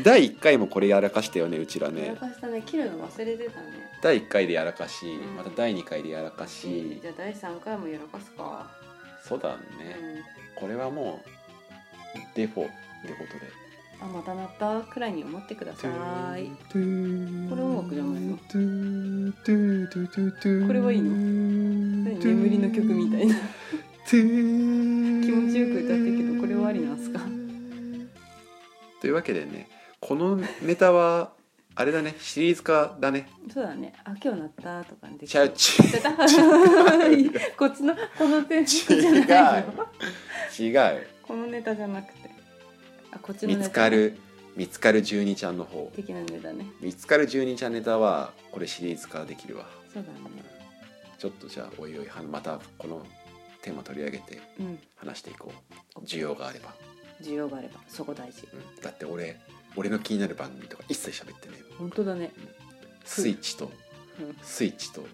[0.04, 2.62] 第1回もこれやらかしたよねうちらやらねかしたね。
[2.64, 3.90] 切るの忘れてたね。
[4.04, 5.36] 第1回でやらかしん。
[5.36, 7.00] また第2回でやらかし。
[7.02, 8.70] じゃあ第3回もやらかすか、
[9.30, 9.64] そうだね。
[10.56, 10.60] うん。
[10.60, 11.30] これはもう
[12.36, 12.74] デフォって
[13.14, 13.52] ことで。
[14.02, 15.92] あまた鳴ったくらいに思ってください。
[15.92, 16.82] これ
[17.62, 18.38] 音楽じゃないの？
[18.38, 18.44] こ
[20.68, 21.12] これはいいの？
[21.12, 23.36] 何眠りの曲みたいな。
[24.06, 27.20] 気気持ちよく歌ってるけどこれはありなんすか？
[29.02, 31.32] というわけでねこのネタは
[31.80, 33.30] あれだねシリーズ化だね。
[33.54, 33.94] そうだね。
[34.04, 35.78] あ今日鳴ったとかでちゃうち
[37.58, 39.12] こっちのこのテンションじゃ
[39.54, 39.88] ないの
[40.60, 41.08] 違う。
[41.24, 42.30] このネタじゃなくて。
[43.12, 44.18] あこっちの見つかる
[44.58, 45.90] 見つかる12ちゃんの方。
[45.96, 46.66] 的なネタね。
[46.82, 49.66] 見つかる12ちゃんネタはこれシリーズ化できるわ。
[49.94, 50.20] そうだね。
[51.18, 53.08] ちょっとじゃあおいおいはまたこの
[53.62, 54.80] テーマ取り上げてうん。
[54.98, 55.54] 話していこ
[55.96, 56.00] う。
[56.02, 56.74] 需要があれば、
[57.22, 57.80] 需要があれば。
[57.88, 58.50] そこ大事。
[58.52, 59.40] うん、だって俺
[59.80, 61.56] 俺の気になる番組とか一切喋ってね。
[61.58, 62.34] え本当だね。
[63.06, 63.72] スイッチと
[64.20, 64.36] うん。
[64.44, 65.06] スイッチと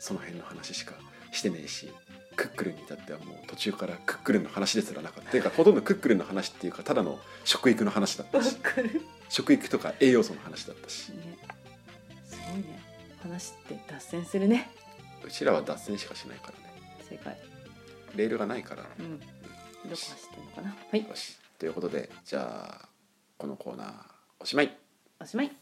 [0.00, 0.94] その辺の話しか
[1.30, 1.88] してねえし
[2.34, 5.28] クックルンに至ってはもう途中からクックルンの話ですらなかった。
[5.28, 8.92] っていうかほとんどクックルンの話っていうかただの食育の話だったわしかる。
[8.94, 10.96] ね食育とか栄養素の話だったし。
[11.04, 12.82] すごいね。
[13.22, 14.68] 話って脱線するね。
[15.24, 16.82] うちらは脱線しかしないからね。
[17.08, 17.38] 正解。
[18.16, 18.84] レールがないから。
[18.98, 19.20] うん。
[19.20, 19.30] どこ
[19.90, 20.76] 走ってるのかな。
[20.90, 21.08] はい。
[21.08, 21.36] よし。
[21.58, 22.88] ということでじゃあ
[23.38, 23.92] このコーナー
[24.40, 24.76] おしまい。
[25.20, 25.52] おしまい。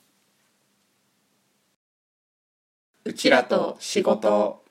[3.04, 4.64] うちらと仕事。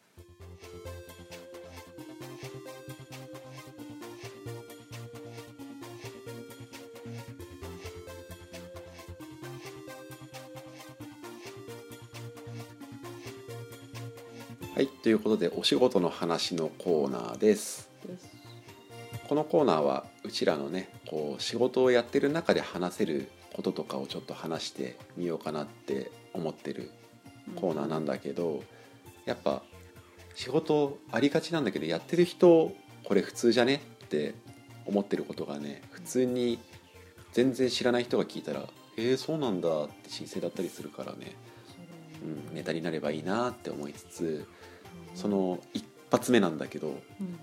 [14.73, 17.83] はいということでお仕事の話のコーナーです。
[17.83, 17.94] です
[19.27, 26.91] このコーナーはうちらのねこう仕事をやってる中で話せることとかをちょっと話してみようかなって思ってる
[27.55, 28.63] コーナーなんだけど
[29.25, 29.63] やっぱ
[30.35, 32.71] 仕事ありがちなんだけどやってる人
[33.03, 34.35] これ普通じゃねって
[34.85, 36.59] 思ってることがね普通に
[37.31, 41.35] 全然知らない人が聞いたら「えー、そうなんだ」って新鮮だったりするからね、
[42.49, 44.47] うん、ネタになればいいなって思いつつ
[45.15, 46.91] その一発目なんだけどう
[47.23, 47.39] ん。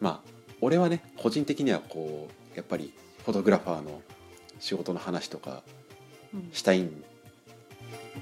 [0.00, 2.92] まあ俺はね個人的にはこうやっぱり
[3.24, 4.02] フォトグラファーの
[4.58, 5.62] 仕事の話とか
[6.34, 6.50] うん。
[6.52, 7.02] したいん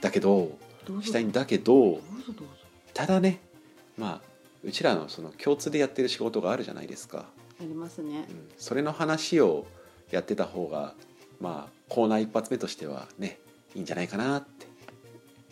[0.00, 1.02] だけどどうぞ。
[1.02, 2.00] したいんだけど
[2.94, 3.40] ただね
[3.98, 7.26] まあうちらのその共通でやってる仕事があるじゃないですか、
[7.60, 8.26] ありますね。
[8.28, 9.64] うん、それの話を
[10.10, 10.94] やってた方が
[11.40, 13.38] まあコーナー一発目としてはね
[13.74, 14.66] いいんじゃないかなって。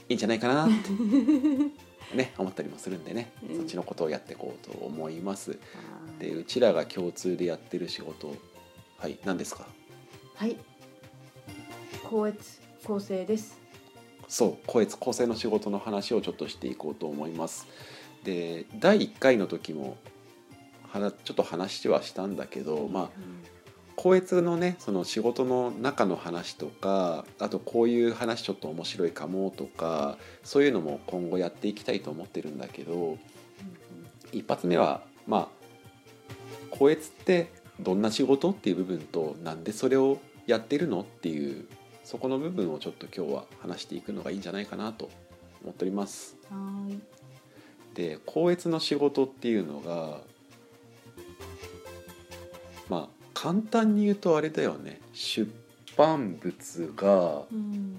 [0.08, 0.74] いいんじゃないかなって
[2.12, 3.56] ね思ったりもするんでね、うん。
[3.56, 5.58] そっちのことをやっていこうと思います。
[6.18, 8.34] でうちらが共通でやってる仕事
[8.98, 9.66] はい何ですか？
[10.34, 10.56] はい。
[12.02, 13.58] 高越構成です。
[14.28, 17.66] そう個越構成の仕事の話をちょっとしていこうと思います。
[18.24, 19.96] で第1回の時も
[20.88, 23.10] はなちょっと話はしたんだけどまあ
[24.04, 33.16] 個越のねその仕事の中の話とかあとこういう話ちょっと面白いかもとかそういうのも今後やっていきたいと思ってるんだけど
[34.30, 35.48] 一発目はまあ
[36.70, 41.66] 個越ってどんな仕事っていう部分となんでそれをやってるのっていう
[42.04, 45.08] そこの部分をちょっと今日は話していくのがいいんじゃないかなと
[45.62, 46.36] 思っております。
[47.94, 50.20] で校閲の仕事っていうのが
[52.90, 55.00] まあ簡単に言うとあれだよね。
[55.12, 55.50] 出
[55.96, 57.98] 版物がうん。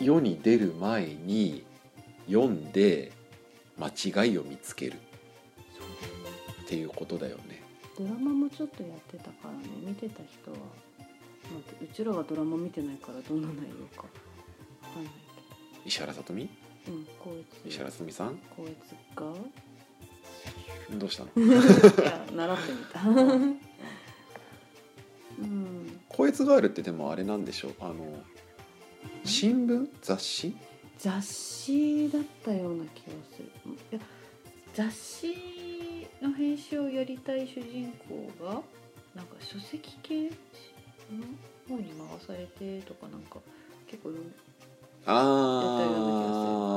[0.00, 1.64] 世に出る前に
[2.26, 3.12] 読んで
[3.78, 3.88] 間
[4.24, 4.94] 違いを見つける。
[6.64, 7.62] っていうことだよね。
[7.98, 9.58] ドラマもちょっとやってたからね。
[9.82, 10.64] 見てた人は、ま
[11.58, 14.04] あ、うちらがドラマ見てないからどんな内容か。
[14.04, 14.08] わ
[14.94, 15.12] かんない
[15.84, 16.48] 石原さとみ？
[16.84, 18.38] けどうん高越石原さとみさん？
[18.56, 18.74] 高越
[19.16, 19.32] が？
[20.98, 21.30] どうしたの？
[21.44, 21.48] い
[22.04, 23.00] や習ってみた。
[25.40, 26.00] うん。
[26.08, 27.74] 校閲ガールってでもあれなんでしょう？
[27.80, 27.94] あの
[29.24, 29.88] 新聞？
[30.02, 30.54] 雑誌？
[30.98, 33.50] 雑誌だったような気がする。
[33.92, 34.00] いや
[34.74, 35.34] 雑誌
[36.20, 38.60] の編集をやりたい主人公が
[39.14, 40.30] なんか書籍系の
[41.68, 43.38] 方に回されてとかなんか
[43.88, 44.10] 結構
[45.06, 46.69] あー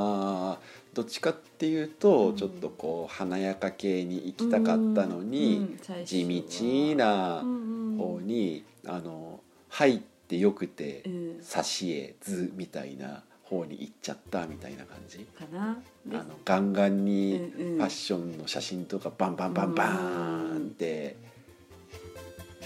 [0.94, 2.36] どっちかっていうと、うん。
[2.36, 6.96] ちょっとこう華やか系に行きたかったのに、地は。
[6.96, 15.78] 道なうんうん方に、あの入ってよくてうん挿絵図みたいな方に行っちゃったみたいな感じ、かな。
[16.06, 17.78] であのガンガンにうんうん。
[17.78, 21.16] ファッションの写真とかバンバンバンバーンって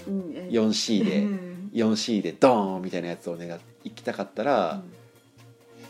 [0.06, 0.32] うん。
[0.34, 3.48] え 4C でうん 4C でドーンみたいなやつを願
[3.84, 4.82] 行きたかったら、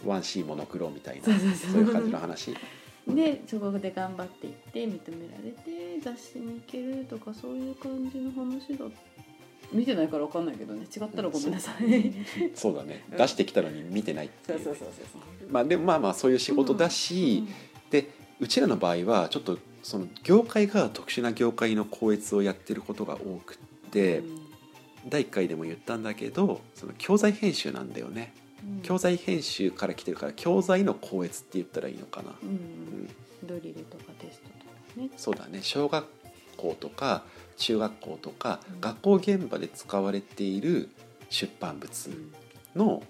[0.08, 1.34] 1C モノクロみたいなそう
[1.80, 2.50] いう感じの話。
[2.52, 2.56] うん
[3.08, 8.84] でそこで頑張っていって認められて雑誌に行けるとかそういう感じの話だ
[9.72, 10.82] 見てないから分かんないけどね。
[10.84, 12.12] 違ったらごめんなさい。
[12.54, 12.74] そう。
[12.74, 13.04] だね。
[13.10, 13.16] うん。
[13.16, 14.58] 出してきたのに見てないっていう。
[14.62, 17.44] そうそうそうそうまあでもまあまあそういう仕事だし、
[17.90, 24.22] でうちらの場合はちょっとその業界が特殊な業界の校閲をやってることが多くって、
[25.08, 28.34] 第1回でも言ったんだけどその教材編集なんだよね、
[28.82, 33.08] 教材編集から来てるから教材の校閲って言ったらいいのかな、うん、うん。
[33.44, 35.10] ドリルとかテストとかね。
[35.16, 35.60] そうだね。
[35.62, 36.06] 小学
[36.56, 37.24] 校とか
[37.56, 38.80] 中学校とか、うん。
[38.80, 40.90] 学校現場で使われている
[41.30, 42.10] 出版物
[42.74, 43.02] の、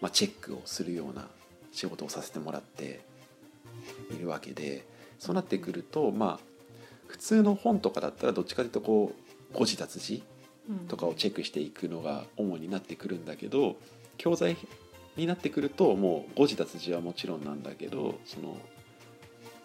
[0.00, 1.28] まあ、チェックをするような
[1.72, 3.00] 仕事をさせてもらって
[4.14, 4.86] いるわけで
[5.18, 6.54] そうなってくるとまあ
[7.06, 10.22] 普通の本とかだったらどっちかというとこう誤字脱字
[10.88, 13.76] とかをチェックしていくのが主になってくるんだけど
[14.16, 14.56] 教材
[15.16, 18.56] になってくるともう誤字脱字はもちろんなんだけどその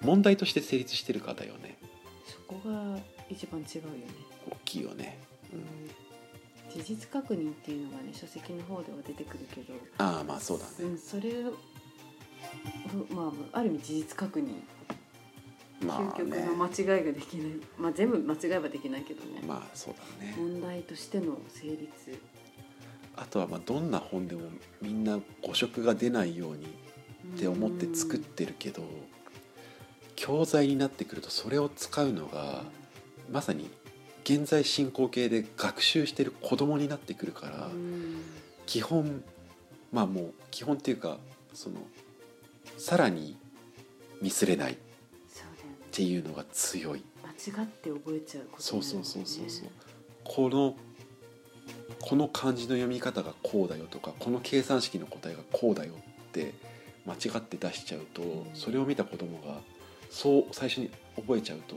[0.01, 1.77] 問題として成立してるかだよね。
[2.25, 2.97] そこが
[3.29, 4.03] 一番違うよね、
[4.49, 5.17] 大きいよね。
[6.71, 10.71] 事実確認っていうのがね書籍の方では出てくるけど、ああまあそうだね。
[10.81, 11.43] うん、それ
[13.09, 14.61] まあある意味事実確認。
[15.85, 20.35] まあ究極ねの間違いができない、まあ全部間違えばできないけどね、まあそうだね。
[20.37, 22.19] 問題としての成立
[23.19, 24.41] あとはまあどんな本でも
[24.81, 26.67] みんな誤植が出ないように
[27.35, 28.81] って思って作ってるけど
[30.15, 32.63] 教材になってくるとそれを使うのが
[33.29, 33.69] まさに
[34.23, 38.21] 現在進行形で学習してる子供になってくるからうん
[38.65, 39.23] 基本
[39.91, 41.17] まあもう基本っていうか
[41.53, 41.77] その
[42.77, 43.37] さらに
[44.21, 44.77] ミスれないっ
[45.91, 47.03] ていうのが強い。
[47.23, 49.69] 間違って覚えちゃうことそうそうそうそうそう。
[50.23, 50.75] この
[52.01, 56.53] この漢字の読み方がこうだよとかこの計算式の答えがこうだよって
[57.05, 59.59] 間違って出しちゃうとそれを見た子供が
[60.09, 61.75] そう最初に覚えちゃうと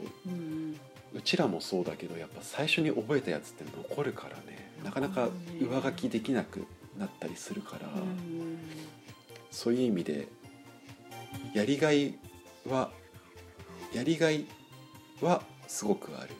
[1.14, 4.72] うちらもそうだけどやっぱ最初に覚えたやつって残るからね。
[4.82, 5.28] なかなか
[5.60, 6.66] 上書きできなく
[6.98, 8.58] なったりするからうん
[9.50, 10.28] そういう意味で
[11.54, 12.14] やりがい
[12.68, 12.90] は
[13.92, 14.46] やりがい
[15.20, 16.30] はすごくある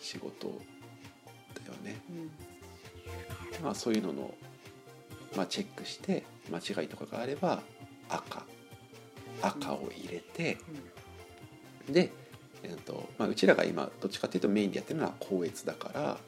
[0.00, 1.96] 仕事だよね。
[3.62, 4.34] まあ、そういうのの、
[5.36, 7.62] まあ、チェックして間違いとかがあれば
[8.08, 8.44] 赤
[9.42, 10.58] 赤を入れて
[11.88, 12.10] で、
[12.62, 16.18] えーとまあ、うちらが今どっちかっていうとメインでやってるのは校閲だから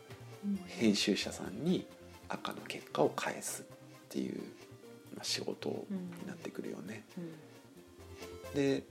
[0.66, 1.86] 編集者さんに
[2.28, 3.64] 赤の結果を返すっ
[4.08, 4.38] ていう、
[5.14, 7.04] まあ、仕事になってくるよね。
[8.54, 8.84] で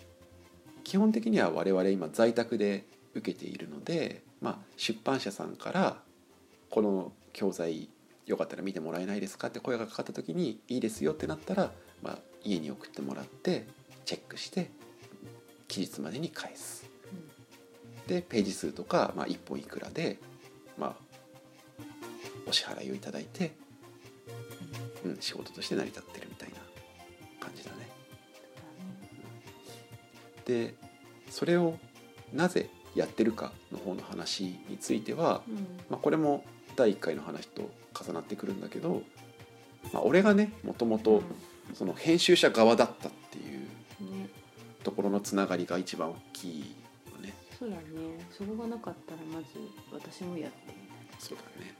[0.83, 5.97] 基本的には我々今在宅で受けているので、まあ、出版社さんから
[6.69, 7.87] この教材
[8.25, 9.49] よかったら見てもらえないですか？
[9.49, 11.71] って声がかかった時にいいですよってなったら、
[12.01, 13.67] まあ、家に送ってもらって
[14.05, 14.71] チェックして
[15.67, 16.89] 期日までに返す。
[18.07, 20.17] でページ数とか、まあ、1本いくらで、
[20.79, 20.95] まあ、
[22.47, 23.51] お支払いをいただいて、
[25.05, 26.55] うん、仕事として成り立ってるみたいな
[27.39, 27.87] 感じだね。
[30.45, 30.73] で
[31.29, 31.77] それを
[32.33, 35.55] なぜやってるかの方の話については、うん。
[35.87, 36.43] まあ、これも
[36.77, 39.01] 第1回の話と重なってくるんだけど、
[39.91, 41.21] まあ、俺がねもともと
[41.73, 43.61] その編集者側だったっていう
[44.15, 44.29] ね。
[44.83, 47.33] ところのつながりが一番大きいよね。
[47.59, 47.81] そうだね。
[48.31, 49.47] そこがなかったらまず
[49.91, 50.57] 私もやって。
[50.67, 50.87] み
[51.19, 51.73] そうだね。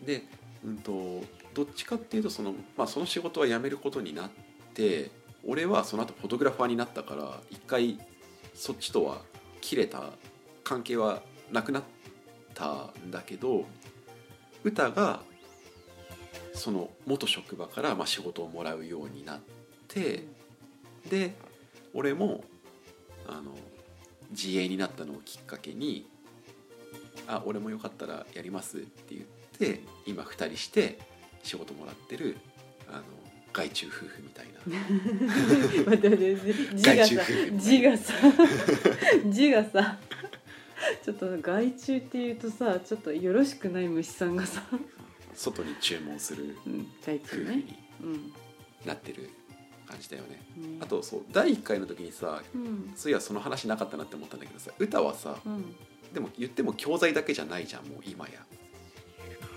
[0.00, 0.22] たいで、
[0.64, 4.30] うん、とどっちかっていうとその,、まあ、その仕事は辞めることになっ
[4.72, 5.10] て
[5.46, 7.98] 俺はその後フォトグラファーになったから一回
[8.54, 9.22] そっちとは
[9.60, 10.12] 切れた
[10.64, 11.95] 関係はなくなった
[12.64, 13.64] んだけど
[14.64, 15.20] 歌が
[16.54, 19.40] その元職場からまあ仕事をもらうようになっ
[19.88, 20.24] て
[21.10, 21.34] で
[21.94, 22.44] 俺も
[23.28, 23.52] あの
[24.30, 26.08] 自営になったのをきっかけに
[27.28, 29.22] 「あ俺もよかったらやります」って言っ
[29.58, 30.98] て今2人して
[31.42, 32.36] 仕事もらってる
[32.88, 33.02] あの
[33.52, 34.60] 外注夫婦みたいな。
[36.76, 37.22] 字がさ
[37.56, 38.12] 字がさ
[39.26, 39.98] 字がさ
[41.04, 44.62] ちょっと外注っていうとさちょっとよろしくない虫さんがさ、
[45.34, 48.32] 外に注文するうん、外夫婦注ねにうん。
[48.84, 49.30] なってる
[49.86, 50.42] 感じだよね。
[50.56, 52.92] ねあとそう第1回の時にさうん。
[52.96, 55.74] そういやその話なかったなって思ったんだけどさ歌はさうん。
[56.12, 58.44] でも言っても教材だけじゃないじゃんもう今や。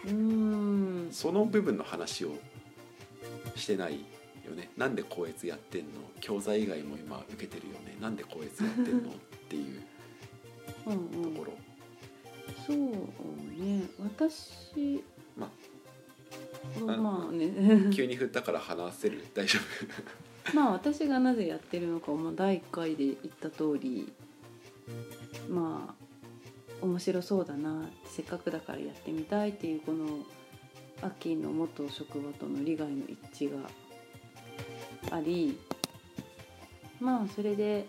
[0.06, 1.08] うーん。
[1.12, 2.38] その部分の話を
[3.56, 4.00] してない
[4.46, 4.72] よね。
[4.78, 5.90] なんで高越やってんの？
[6.22, 7.98] 教材以外も今受けてるよね。
[8.02, 9.10] なんで高越やってんの？
[9.10, 9.14] っ
[9.50, 9.84] ていう
[10.94, 11.34] うんうん。
[11.36, 11.54] ところ、
[12.66, 13.90] そうね。
[14.02, 15.04] 私
[15.36, 15.50] ま
[16.86, 17.90] まあまあね。
[17.94, 19.24] 急に振ったから話せる？
[19.34, 19.60] 大丈
[20.54, 24.12] まあ私がなぜやってるのかも第1回で言った通り
[25.50, 25.96] ま
[26.82, 30.26] あ面白そうだなせっかくだからやってみたいっていうこの
[31.02, 33.70] アッキーの元職場との利害の一致が
[35.12, 35.58] あり
[37.00, 37.88] まあそれで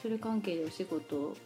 [0.00, 1.36] それ関係でお仕事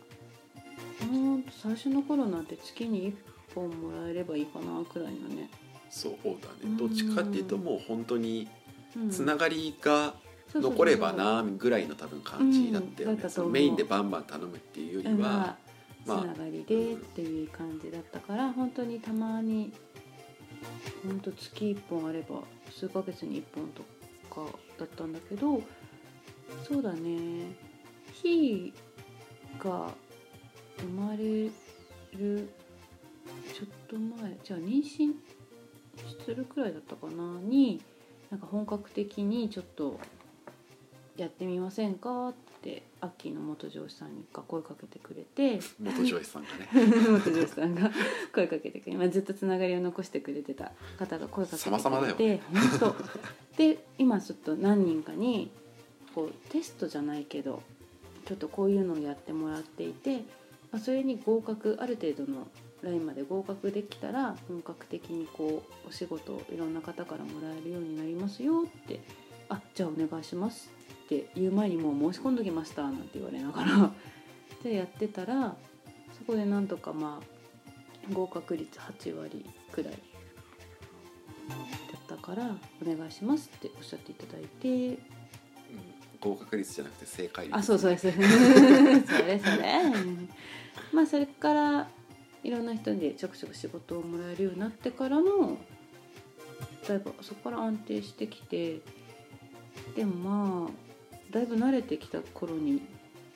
[1.07, 5.49] ほんと最初の頃なんて月に1本もらえればいいかなくらいのね、
[5.89, 6.79] 夫そうだうんね。
[6.79, 8.49] どっちかっていうともう本当に
[8.97, 9.11] うん。
[9.11, 10.15] つながりが
[10.55, 15.57] 残ればなぐらいの多分感じだったよね、うメインでバンバン頼むっていうよりは、まあ、
[16.05, 19.73] つまあながりでっていう感じだったから、本当にたまに
[21.05, 23.83] 本当月1本あれば数ヶ月に1本と
[24.29, 25.63] かだったんだけど
[26.69, 27.53] そうだね。
[28.13, 28.73] ひ
[29.63, 29.95] が
[30.81, 31.51] 生まれ
[32.17, 32.49] る
[33.55, 35.15] ちょっと前じゃあ妊娠
[36.25, 37.81] するくらいだったかなに
[38.31, 39.99] なんか本格的にちょっと
[41.17, 45.61] やってみませんかってアッキーの元上司さんが声かけてくれて。
[45.79, 46.69] 元上司さんがね。
[47.11, 47.91] 元上司さんが
[48.35, 51.79] 声かけてくれて、まあ、ずっとつながりを残してくれてた方が声かけてくれて。
[51.79, 52.41] 様々だよ
[52.81, 52.95] 本
[53.57, 53.57] 当。
[53.57, 55.51] で今ちょっと何人かに
[56.15, 57.63] こうテストじゃないけど
[58.25, 60.23] ちょっとこういうのをやってもらっていて、
[60.73, 62.47] まあ、それに合格ある程度の
[62.83, 69.01] ラインまで合格できたら本格的にこうお仕事をいろんな方からもらえるようになりますよって
[69.49, 70.71] 「あじゃあお願いします」
[71.05, 73.93] って言う前にもう申し込んどきましたなんて言われながら
[74.63, 75.57] でやってたら
[76.19, 79.99] そこでなんとかまあ合格率8割くらいだ
[81.99, 84.99] ったから「お願いします」っておっしゃっていただいて
[86.21, 87.57] 合格率じゃなくて正解率。
[87.57, 88.11] あそう そうです。
[88.13, 89.83] それそれ
[90.93, 91.89] まあそれから
[92.43, 95.59] いろんな人にちょくちょく仕事をもらえるようになってからも
[96.87, 98.81] だいぶそこから安定してきて
[99.95, 102.83] でもまあだいぶ慣れてきた頃に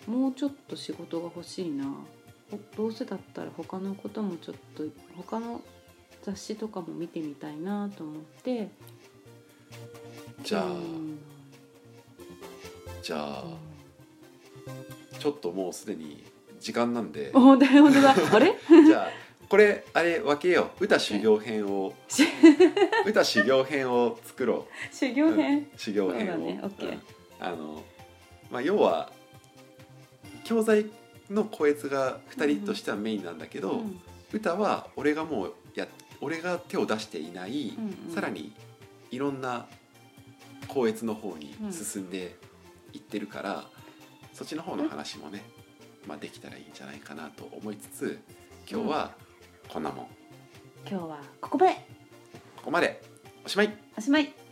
[0.07, 1.85] もうちょっと仕事が欲しいな。
[2.51, 4.85] ほどうせだったら他のこともちょっと
[5.16, 5.62] 他の
[6.22, 8.68] 雑誌とかも見てみたいなと思って。
[10.43, 11.14] じゃあうん
[13.05, 13.44] じゃあ
[15.18, 16.24] ちょっともうすでに
[16.59, 17.32] 時間なんで。
[17.34, 18.14] 本当だ本当だ。
[18.32, 18.57] あれ？
[18.86, 19.09] じゃあ
[19.46, 20.84] これあれ分けよう。
[20.84, 21.92] 歌修行編を。
[23.05, 26.61] 歌修行編を作ろ修う、行編、うん修行編を、ね。
[26.62, 27.02] うん。
[27.38, 27.82] あの
[28.50, 29.12] まあ要は
[30.44, 30.86] 教材
[31.28, 34.00] のこいつが2人としてはメインなんだけど、うん。
[34.32, 35.86] 歌は俺がもうや
[36.22, 38.14] 俺が手を出していない、うんうん。
[38.14, 38.55] さらに
[39.11, 39.66] いろんな
[40.68, 42.34] 校閲の方に進んで
[42.95, 43.64] いってるから、
[44.32, 45.42] そっちの方の話もね、
[46.07, 48.18] まあ、できたらいいんじゃないかなと思いつつ
[48.70, 49.14] 今日は
[49.68, 50.07] こんなもん。
[50.88, 51.74] 今日はここまで。
[52.57, 53.03] ここまで。
[53.45, 53.76] おしまい。
[53.97, 54.43] おしまい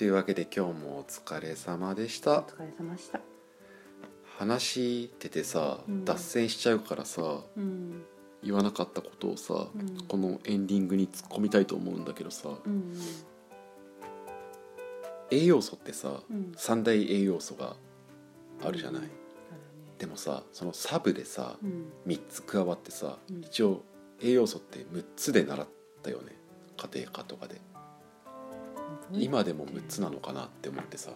[0.00, 2.38] というわけで今日もお疲れ様でした。
[2.38, 3.20] お疲れ様でした。
[4.38, 6.06] 話しててさ、うん。
[6.06, 8.02] 脱線しちゃうからさうん。
[8.42, 10.06] 言わなかったことをさ、うん。
[10.08, 12.94] このエンディングに突っ込みたいと思うんだけどさうん
[15.30, 16.52] 栄養素ってさ、うん。
[16.56, 17.76] 三大栄養素が
[18.64, 19.12] あるじゃない、あるね。
[19.98, 21.92] でもさそのサブでさうん。
[22.06, 23.40] 3つ加わってさ、うん。
[23.42, 23.82] 一応
[24.22, 25.68] 栄養素って6つで習っ
[26.02, 26.38] たよね。
[26.78, 27.60] 家庭科とかで
[29.12, 31.10] 今でも6つなのかなって思ってさ。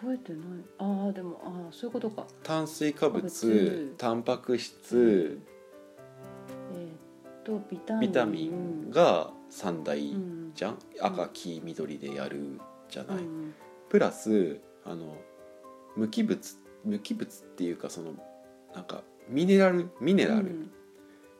[0.00, 0.42] 覚えてない。
[0.78, 2.26] ああでもああそういうことか。
[2.42, 3.94] 炭水化物物。
[3.98, 5.40] タンパク質
[6.72, 8.00] えーっとビタミン。
[8.00, 13.54] ビタミンが三大うんじゃん、赤黄緑でやるじゃない、うん
[13.88, 15.16] プラスあの
[15.96, 18.14] 無機物無機物っていうかその
[18.74, 20.70] なんかミネラルミネラル、うん。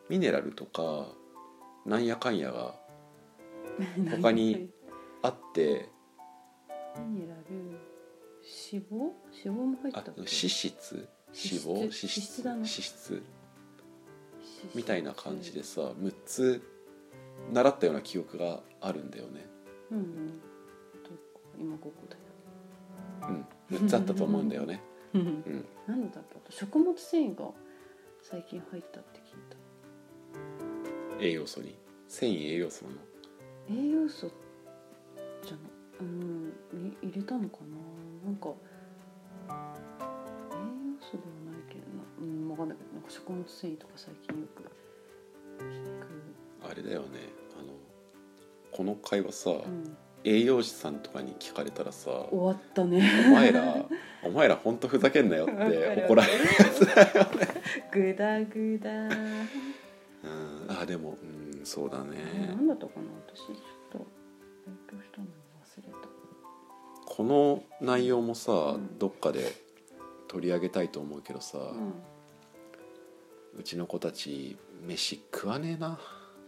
[0.08, 1.08] ミネラルとか
[1.84, 2.74] なんやかんやが
[4.20, 4.70] 他に
[5.26, 5.88] あって。
[7.08, 7.42] ミネラル
[8.72, 9.10] 脂肪？
[9.44, 10.94] 脂肪も入ったあ脂質？
[10.94, 11.08] 脂
[11.60, 11.70] 肪？
[11.72, 12.20] 脂脂質？
[12.20, 13.22] 質脂質。
[14.74, 16.62] みたいな感じでさ6つ
[17.52, 19.46] 習ったような記憶があるんだよね。
[19.90, 20.40] うんうん。
[21.58, 22.22] 今ここだよ。
[23.70, 23.76] うん。
[23.84, 24.80] 6つあったと思うんだよね。
[25.12, 25.20] うん。
[25.20, 25.66] うん。
[25.88, 27.50] なんだっけ食物繊維が
[28.22, 29.24] 最近入ったって聞い
[31.18, 31.24] た。
[31.24, 31.76] 栄養素に？
[32.06, 33.82] 繊維栄養素なの？
[33.82, 34.34] 栄養素じゃな
[36.00, 36.48] うん。
[36.72, 37.76] に入れたのかな？
[38.24, 38.48] なんか。
[39.48, 39.56] 栄養
[41.00, 42.02] 素ではないけどな。
[42.20, 42.92] うん分かんないけど。
[42.94, 44.64] なんか食物繊維とか最近よく。
[46.62, 47.30] 聞あれだよね。
[47.58, 47.72] あの
[48.72, 53.08] この会話さ、く、うん、栄養士さんとかに聞かれたらさ終わったね。
[53.28, 53.86] お前ら
[54.24, 56.44] お前ら本当ふざけんなよって怒られる。
[56.44, 57.48] やつだよね
[57.90, 58.90] グダグダ。
[58.90, 60.66] うん。
[60.68, 62.18] あでもうんそうだえね
[62.48, 63.06] 何だったかな？
[63.26, 63.56] 私ちょっ
[63.92, 63.98] と
[64.66, 65.26] 勉強したの
[65.80, 66.08] に忘れた
[67.04, 68.98] この内容もさ、うん。
[68.98, 69.52] どっかで
[70.28, 71.94] 取り上げたいと思うけどさ、うん。
[73.58, 74.56] うちの子たち
[74.86, 75.98] 飯食わねえな。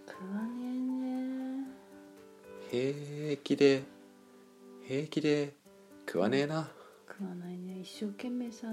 [0.07, 1.65] 食わねえね。
[2.71, 3.83] 平気で
[4.87, 5.55] 平気で
[6.07, 6.69] 食わねえな。
[7.09, 7.81] 食わないね。
[7.81, 8.69] 一生懸命さ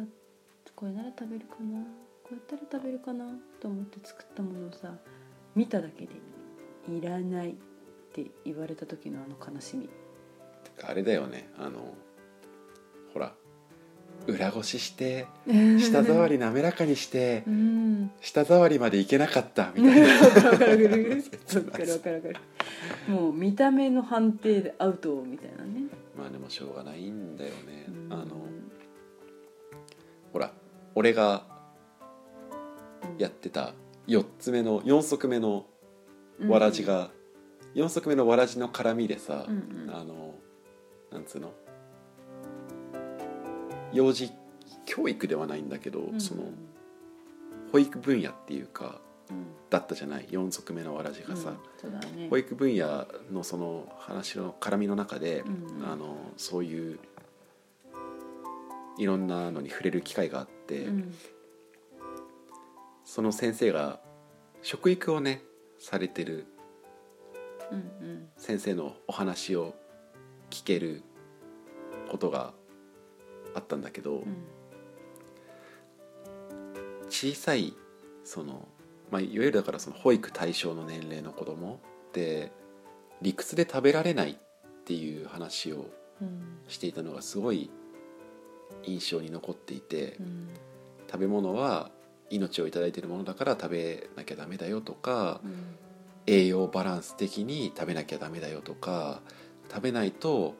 [0.75, 1.79] これなら食べるかな。
[2.25, 3.25] こうやったら食べるかな
[3.61, 4.91] と思って作ったものをさ
[5.55, 6.15] 見ただけで
[6.89, 7.55] 「いらない」っ
[8.13, 9.87] て言われた時のあの悲しみ
[10.83, 11.49] あれだよね。
[11.57, 11.93] あの
[13.13, 13.33] ほら
[14.27, 18.11] 裏ごしして舌触り滑らかにしてうん。
[18.21, 20.07] 舌触りまでいけなかったみたいな。
[23.07, 25.87] もう見た目の判定でアウトみたいなね。
[26.17, 27.85] まあでもしょうがないんだよね。
[27.87, 28.13] うん。
[28.13, 28.25] あの
[30.33, 30.51] ほら
[30.95, 31.45] 俺が
[33.17, 33.73] やってた
[34.07, 35.65] 4つ目の4足目の
[36.47, 37.11] わらじが、
[37.75, 39.95] 4足目のわらじの絡みでさ、うんうん。
[39.95, 40.24] あの
[41.15, 41.53] なんつうの？
[43.93, 44.31] 幼児
[44.85, 46.21] 教育ではないんだけど、うん。
[46.21, 46.43] その
[47.71, 48.99] 保育分野っていうか
[49.29, 49.47] うん。
[49.69, 51.53] だったじゃない？4足目のわらじがさ、
[51.83, 52.19] うん。
[52.19, 52.27] ね。
[52.29, 55.85] 保育分野のその話の絡みの中で、うん。
[55.89, 56.99] あのそういう
[58.97, 61.15] いろんなのに触れる機会があって、うん。
[63.05, 63.99] その先生が
[64.61, 65.41] 食育をね
[65.79, 66.45] されてる
[68.37, 69.84] 先生のお話を聞
[70.65, 71.03] ける
[72.09, 72.53] ことが
[73.53, 74.43] あったんだけど、うん
[77.07, 77.73] 小さい
[78.25, 78.67] その、
[79.09, 82.51] まあ、いわゆるだからその保育対象の年齢の子供って
[83.21, 84.35] 理屈で食べられないっ
[84.83, 85.85] ていう話を
[86.21, 86.59] うん。
[86.67, 87.69] していたのがすごい
[88.83, 90.49] 印象に残っていて、うん。
[91.07, 91.91] 食べ物は
[92.29, 95.75] 命をいただいているものだから食べなきゃダメだよとか、うん。
[96.27, 99.21] 栄養バランス的に食べなきゃダメだよとか
[99.69, 100.55] 食べないと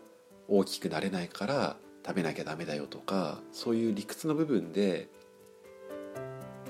[0.48, 5.10] 大きくなれないから食べなきゃダメだよとかそういう理屈の部分で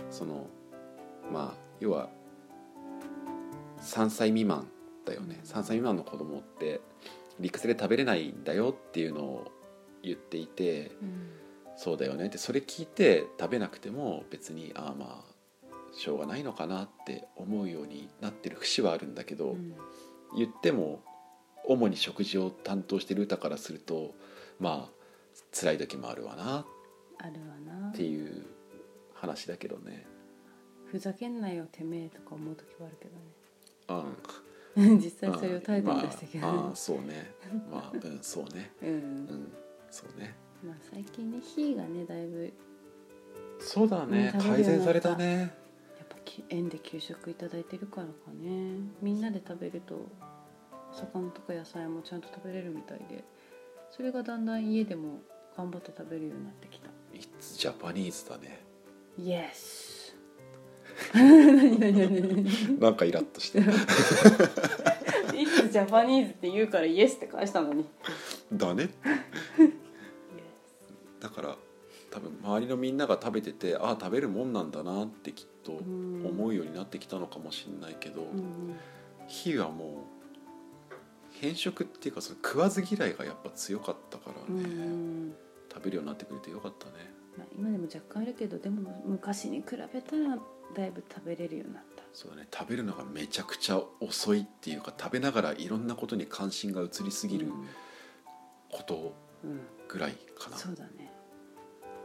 [0.09, 0.47] その
[1.31, 2.09] まあ要は
[3.81, 4.67] 3歳未満
[5.05, 5.39] だよね。
[5.43, 6.81] 3歳未満の子供って
[7.39, 9.51] 理屈で食べれないんだよっていうのを
[10.01, 11.29] 言っていてうん。
[11.77, 12.27] そうだよね。
[12.27, 15.35] ってそれ聞いて食べなくても別にああまあ
[15.93, 19.75] しょうがないのかなって思うようになってる節はあるんだけど、うん。
[20.37, 21.03] 言っても
[21.67, 24.13] 主に食事を担当してる歌からすると
[24.59, 24.95] まあ
[25.51, 26.61] 辛い時もあるわな。
[26.61, 26.65] っ
[27.19, 27.91] あるわな。
[27.91, 28.45] ていう
[29.13, 30.05] 話だけどね。
[30.85, 33.17] ふざけんなよてめえとか思う時はあるけど
[33.87, 34.05] あ
[34.75, 37.31] ね 実際それをタイトルにしたけどね、まあ、あそうね。
[37.71, 38.71] まあうんそうね。
[38.81, 38.89] うん。
[38.89, 39.53] うん
[39.89, 40.35] そうね。
[40.63, 42.53] まあ最近ね火がねだいぶ
[43.59, 44.33] そうだね。
[44.37, 45.39] 改善されたね。
[45.97, 48.77] やっぱき園で給食いただいてるからかね。
[49.01, 50.07] みんなで食べると
[50.95, 53.23] 魚とか野菜もちゃんと食べれるみたいで
[53.91, 55.19] それがだんだん家でも
[55.55, 56.89] 頑張って食べるようになってきた。
[57.13, 58.61] It's Japanese だね。
[59.17, 60.13] Yes.
[61.13, 67.85] 何何何何なんかイラッとしていつジャパニーズって言うからイエスって返したのに。
[68.51, 68.89] だね。
[71.19, 71.55] だから
[72.11, 78.75] 多分周りのみんなが食べててああ食べるもんなんだなってきっとうん思うようになってきたのかもしれないけど、うん
[79.27, 79.89] 火はもう
[81.41, 84.67] 偏食っていうかその食わず嫌いがやっぱ強かったからうんうね、
[85.29, 85.33] ん。
[85.73, 86.93] 食べるようになってくれてよかったね。
[87.37, 90.37] まあ、今でも若干あるけどでも昔に比べたら
[90.75, 92.03] だいぶ食べれるようになった。
[92.13, 92.47] そうだね。
[92.53, 97.47] 食べるのがめちゃくちゃ遅いっていうか食べながらいろんなことに関心が移りすぎる
[98.71, 99.13] こと
[99.43, 101.11] うん、うんぐらいかな、そうだね。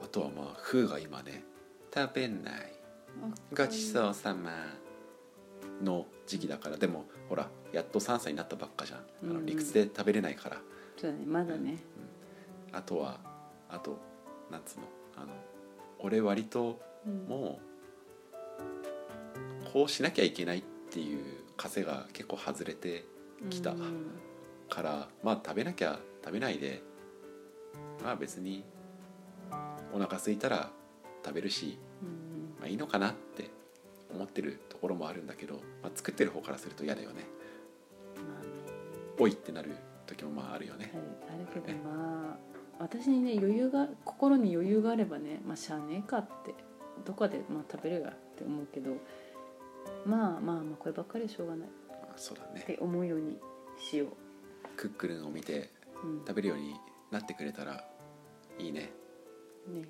[0.04, 1.42] あとはまあ風が今ね
[1.94, 2.72] 食べない。
[3.56, 4.50] ごちそうさま
[5.82, 8.98] の時期だからでもほらやっと3歳になったばっかじゃん。
[8.98, 9.36] あうんうん。
[9.40, 10.58] の理屈で食べれないから、
[10.96, 11.78] そうだねまだね。
[12.72, 13.18] あとは
[13.68, 13.98] あと
[14.50, 15.32] なんつうのあの
[15.98, 17.26] 俺割とうん。
[17.28, 17.60] も
[19.68, 21.24] うこうしなきゃいけないっていう
[21.56, 23.04] 枷が結構外れて
[23.50, 24.06] きたうん
[24.68, 26.82] からまあ食べなきゃ食べないで
[28.02, 28.64] まあ別に
[29.92, 30.70] お腹空いたら
[31.24, 32.54] 食べるし、うん。
[32.60, 33.50] まあ、いいのかなって
[34.14, 37.26] 思ってるところもあるんだけど、まあ、作ってる方からすると嫌だよね。
[38.16, 38.48] まあね
[39.18, 40.92] おいってなる時もまああるよね。
[40.94, 40.96] あ
[41.36, 42.36] るあるけどまあ
[42.78, 46.54] 私にね余裕が心に余裕があればねまあしゃあねえかって
[47.04, 48.90] どこかでまあ食べるやって思うけど
[50.06, 51.68] まあまあまあこればっかりはしょうがない。
[51.88, 52.62] まあそうだね。
[52.62, 53.38] って思うように
[53.78, 54.06] しよ
[54.76, 55.70] クックルンを見て
[56.26, 56.74] 食べるように
[57.10, 57.84] なってくれたら
[58.58, 58.80] いいね。
[58.80, 58.90] ね。
[59.68, 59.86] うん。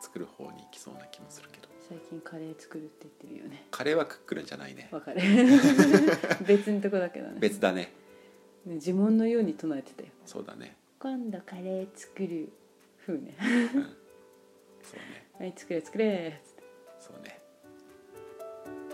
[0.00, 3.66] 作る方に行きそうな気もするけど最近カレー作るって言ってるよね。
[3.70, 4.88] カレーはクックルンじゃないね。
[4.90, 5.20] わかる。
[6.46, 7.36] 別のとこだけどね。
[7.38, 7.92] 別だね。
[8.64, 10.08] ね呪文のように唱えてたよ。
[10.24, 10.76] そうだね。
[10.98, 12.48] 今度カレー作る
[13.06, 13.36] 風ね。
[13.38, 13.82] うん。
[14.82, 15.28] そうね。
[15.38, 16.40] はい作れ作れ。
[16.98, 17.38] そうね。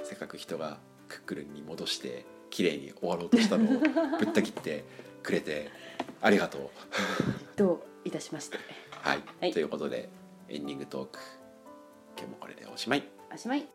[0.02, 3.78] せっかく人がクックルンに戻して綺麗に終わろうとしたのを
[4.18, 4.82] ぶった切って
[5.22, 5.70] くれて
[6.20, 6.70] ありがとう。
[7.54, 7.74] ど
[8.04, 8.58] ういたしまして。
[8.90, 9.52] はい、はい。
[9.52, 10.08] ということで
[10.48, 11.39] エンディングトーク
[12.20, 13.08] 今日もこれでおしまい。
[13.32, 13.66] おしまい。